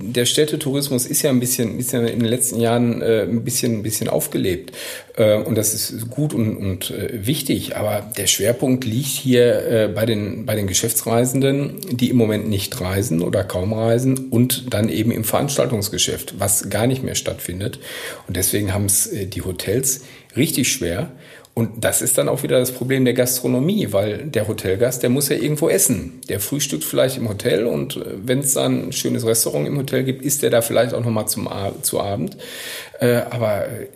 [0.00, 4.08] der Städtetourismus ist ja ein bisschen, ja in den letzten Jahren ein bisschen, ein bisschen
[4.08, 4.72] aufgelebt.
[5.16, 7.76] Äh, und das ist gut und, und äh, wichtig.
[7.76, 12.80] Aber der Schwerpunkt liegt hier äh, bei, den, bei den Geschäftsreisenden, die im Moment nicht
[12.80, 17.78] reisen oder kaum reisen und dann eben im Veranstaltungsgeschäft, was gar nicht mehr stattfindet.
[18.26, 20.02] Und deswegen haben es die Hotels
[20.36, 21.10] richtig schwer.
[21.54, 25.28] Und das ist dann auch wieder das Problem der Gastronomie, weil der Hotelgast, der muss
[25.28, 26.22] ja irgendwo essen.
[26.30, 30.22] Der frühstückt vielleicht im Hotel und wenn es dann ein schönes Restaurant im Hotel gibt,
[30.22, 31.50] isst der da vielleicht auch nochmal zum
[31.82, 32.38] zu Abend.
[33.02, 33.88] Äh, aber äh,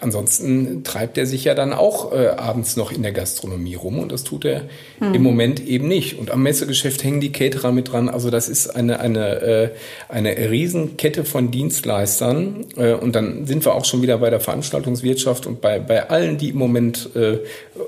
[0.00, 4.12] ansonsten treibt er sich ja dann auch äh, abends noch in der Gastronomie rum und
[4.12, 4.64] das tut er
[4.98, 5.14] hm.
[5.14, 6.18] im Moment eben nicht.
[6.18, 8.10] Und am Messegeschäft hängen die Caterer mit dran.
[8.10, 9.72] Also das ist eine, eine,
[10.08, 12.66] eine Riesenkette von Dienstleistern.
[13.00, 16.50] Und dann sind wir auch schon wieder bei der Veranstaltungswirtschaft und bei, bei allen, die
[16.50, 17.10] im Moment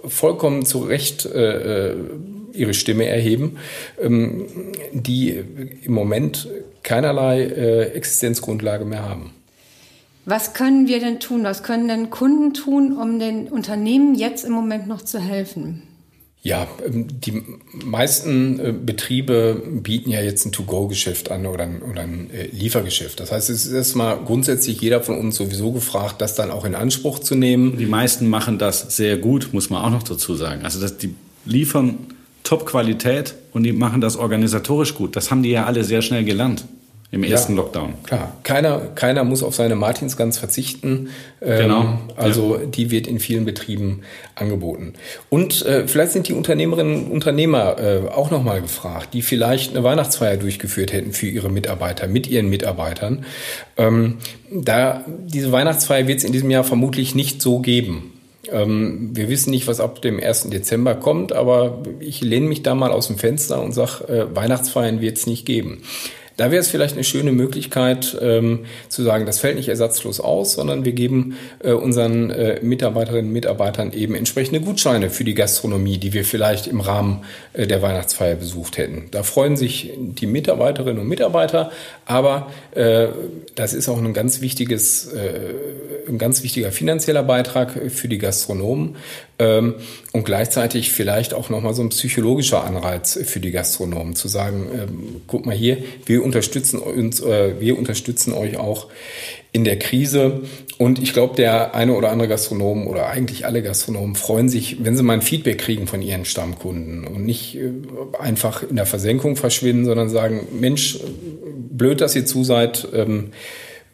[0.07, 3.59] vollkommen zu Recht ihre Stimme erheben,
[4.01, 4.47] ähm,
[4.93, 5.43] die
[5.83, 6.49] im Moment
[6.83, 7.45] keinerlei
[7.95, 9.33] Existenzgrundlage mehr haben.
[10.27, 11.45] Was können wir denn tun?
[11.45, 15.83] Was können denn Kunden tun, um den Unternehmen jetzt im Moment noch zu helfen?
[16.43, 17.43] Ja, ähm, die
[17.85, 23.19] meisten äh, Betriebe bieten ja jetzt ein To-Go-Geschäft an oder ein, oder ein äh, Liefergeschäft.
[23.19, 26.75] Das heißt, es ist erstmal grundsätzlich jeder von uns sowieso gefragt, das dann auch in
[26.75, 27.79] Anspruch zu nehmen.
[27.79, 30.65] Die meisten machen das sehr gut, muss man auch noch dazu sagen.
[30.65, 31.15] Also dass die
[31.47, 31.99] liefern
[32.43, 35.17] Top-Qualität und die machen das organisatorisch gut.
[35.17, 36.65] Das haben die ja alle sehr schnell gelernt
[37.15, 37.95] im ersten ja, Lockdown.
[38.05, 41.11] Klar, keiner, keiner muss auf seine Martinsgans verzichten.
[41.41, 41.99] Ähm, genau.
[42.17, 42.67] Also ja.
[42.67, 44.03] die wird in vielen Betrieben
[44.35, 44.95] angeboten.
[45.31, 49.85] Und äh, vielleicht sind die Unternehmerinnen und Unternehmer äh, auch nochmal gefragt, die vielleicht eine
[49.85, 53.25] Weihnachtsfeier durchgeführt hätten für ihre Mitarbeiter, mit ihren Mitarbeitern.
[53.77, 54.19] Ähm,
[54.51, 58.13] da diese Weihnachtsfeier wird es in diesem Jahr vermutlich nicht so geben.
[58.51, 60.51] Ähm, wir wissen nicht, was ab dem 1.
[60.51, 65.01] Dezember kommt, aber ich lehne mich da mal aus dem Fenster und sage, äh, Weihnachtsfeiern
[65.01, 65.83] wird es nicht geben.
[66.37, 70.55] Da wäre es vielleicht eine schöne Möglichkeit ähm, zu sagen, das fällt nicht ersatzlos aus,
[70.55, 75.99] sondern wir geben äh, unseren äh, Mitarbeiterinnen und Mitarbeitern eben entsprechende Gutscheine für die Gastronomie,
[75.99, 79.09] die wir vielleicht im Rahmen äh, der Weihnachtsfeier besucht hätten.
[79.13, 81.71] Da freuen sich die Mitarbeiterinnen und Mitarbeiter,
[82.05, 83.09] aber äh,
[83.55, 88.97] das ist auch ein ganz wichtiges, äh, ein ganz wichtiger finanzieller Beitrag für die Gastronomen
[89.39, 89.75] ähm,
[90.13, 95.23] und gleichzeitig vielleicht auch nochmal so ein psychologischer Anreiz für die Gastronomen zu sagen, ähm,
[95.27, 98.89] guck mal hier, wir unterstützen uns, äh, wir unterstützen euch auch
[99.51, 100.43] in der Krise.
[100.79, 104.97] Und ich glaube, der eine oder andere Gastronom oder eigentlich alle Gastronomen freuen sich, wenn
[104.97, 107.71] sie mal ein Feedback kriegen von ihren Stammkunden und nicht äh,
[108.19, 110.99] einfach in der Versenkung verschwinden, sondern sagen, Mensch,
[111.71, 112.87] blöd, dass ihr zu seid.
[112.95, 113.33] Ähm,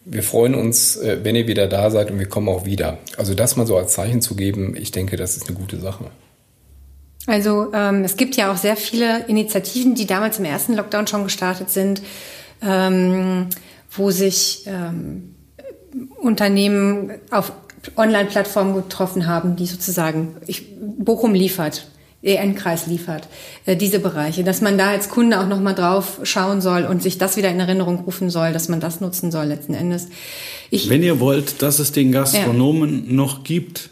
[0.05, 2.99] wir freuen uns, äh, wenn ihr wieder da seid und wir kommen auch wieder.
[3.17, 6.07] Also das mal so als Zeichen zu geben, ich denke, das ist eine gute Sache.
[7.27, 11.25] Also ähm, es gibt ja auch sehr viele Initiativen, die damals im ersten Lockdown schon
[11.25, 12.03] gestartet sind,
[12.63, 13.49] ähm,
[13.91, 15.35] wo sich ähm,
[16.19, 17.53] Unternehmen auf
[17.97, 21.89] Online-Plattformen getroffen haben, die sozusagen ich, Bochum liefert,
[22.23, 23.29] EN-Kreis liefert,
[23.67, 27.19] äh, diese Bereiche, dass man da als Kunde auch nochmal drauf schauen soll und sich
[27.19, 30.09] das wieder in Erinnerung rufen soll, dass man das nutzen soll letzten Endes.
[30.71, 33.13] Ich, Wenn ihr wollt, dass es den Gastronomen ja.
[33.15, 33.91] noch gibt,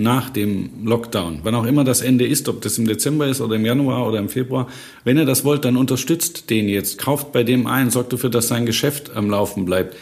[0.00, 3.56] nach dem Lockdown, wann auch immer das Ende ist, ob das im Dezember ist oder
[3.56, 4.68] im Januar oder im Februar.
[5.02, 8.46] Wenn ihr das wollt, dann unterstützt den jetzt, kauft bei dem ein, sorgt dafür, dass
[8.46, 9.96] sein Geschäft am Laufen bleibt.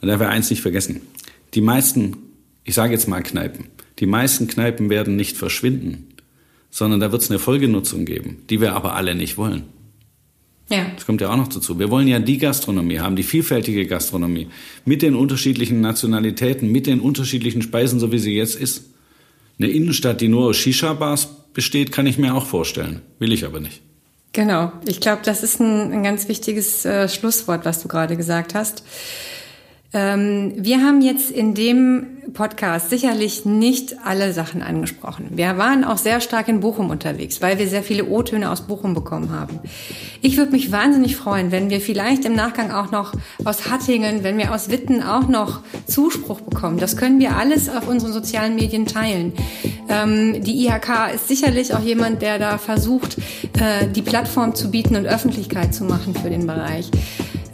[0.00, 1.02] Man darf ja eins nicht vergessen.
[1.54, 2.16] Die meisten,
[2.64, 3.66] ich sage jetzt mal Kneipen,
[4.00, 6.08] die meisten Kneipen werden nicht verschwinden,
[6.74, 9.62] sondern da wird es eine Folgenutzung geben, die wir aber alle nicht wollen.
[10.68, 10.86] Ja.
[10.92, 11.78] Das kommt ja auch noch dazu.
[11.78, 14.48] Wir wollen ja die Gastronomie haben, die vielfältige Gastronomie,
[14.84, 18.86] mit den unterschiedlichen Nationalitäten, mit den unterschiedlichen Speisen, so wie sie jetzt ist.
[19.56, 23.02] Eine Innenstadt, die nur aus Shisha-Bars besteht, kann ich mir auch vorstellen.
[23.20, 23.80] Will ich aber nicht.
[24.32, 24.72] Genau.
[24.84, 28.82] Ich glaube, das ist ein, ein ganz wichtiges äh, Schlusswort, was du gerade gesagt hast.
[29.94, 35.28] Ähm, wir haben jetzt in dem Podcast sicherlich nicht alle Sachen angesprochen.
[35.30, 38.92] Wir waren auch sehr stark in Bochum unterwegs, weil wir sehr viele O-Töne aus Bochum
[38.92, 39.60] bekommen haben.
[40.20, 43.12] Ich würde mich wahnsinnig freuen, wenn wir vielleicht im Nachgang auch noch
[43.44, 46.78] aus Hattingen, wenn wir aus Witten auch noch Zuspruch bekommen.
[46.78, 49.32] Das können wir alles auf unseren sozialen Medien teilen.
[49.88, 53.16] Ähm, die IHK ist sicherlich auch jemand, der da versucht,
[53.60, 56.90] äh, die Plattform zu bieten und Öffentlichkeit zu machen für den Bereich.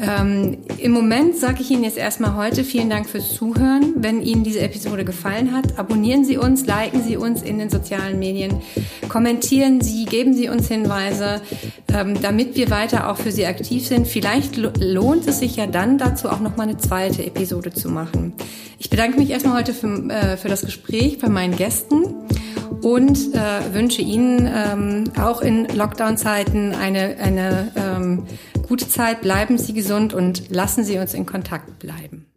[0.01, 3.95] Ähm, Im Moment sage ich Ihnen jetzt erstmal heute vielen Dank fürs Zuhören.
[3.97, 8.19] Wenn Ihnen diese Episode gefallen hat, abonnieren Sie uns, liken Sie uns in den sozialen
[8.19, 8.63] Medien,
[9.09, 11.43] kommentieren Sie, geben Sie uns Hinweise,
[11.93, 14.07] ähm, damit wir weiter auch für Sie aktiv sind.
[14.07, 18.33] Vielleicht lohnt es sich ja dann dazu auch noch mal eine zweite Episode zu machen.
[18.79, 22.07] Ich bedanke mich erstmal heute für, äh, für das Gespräch bei meinen Gästen
[22.83, 28.27] und äh, wünsche Ihnen ähm, auch in Lockdown-Zeiten eine, eine ähm,
[28.67, 29.23] gute Zeit.
[29.23, 32.30] Bleiben Sie gesund und lassen Sie uns in Kontakt bleiben.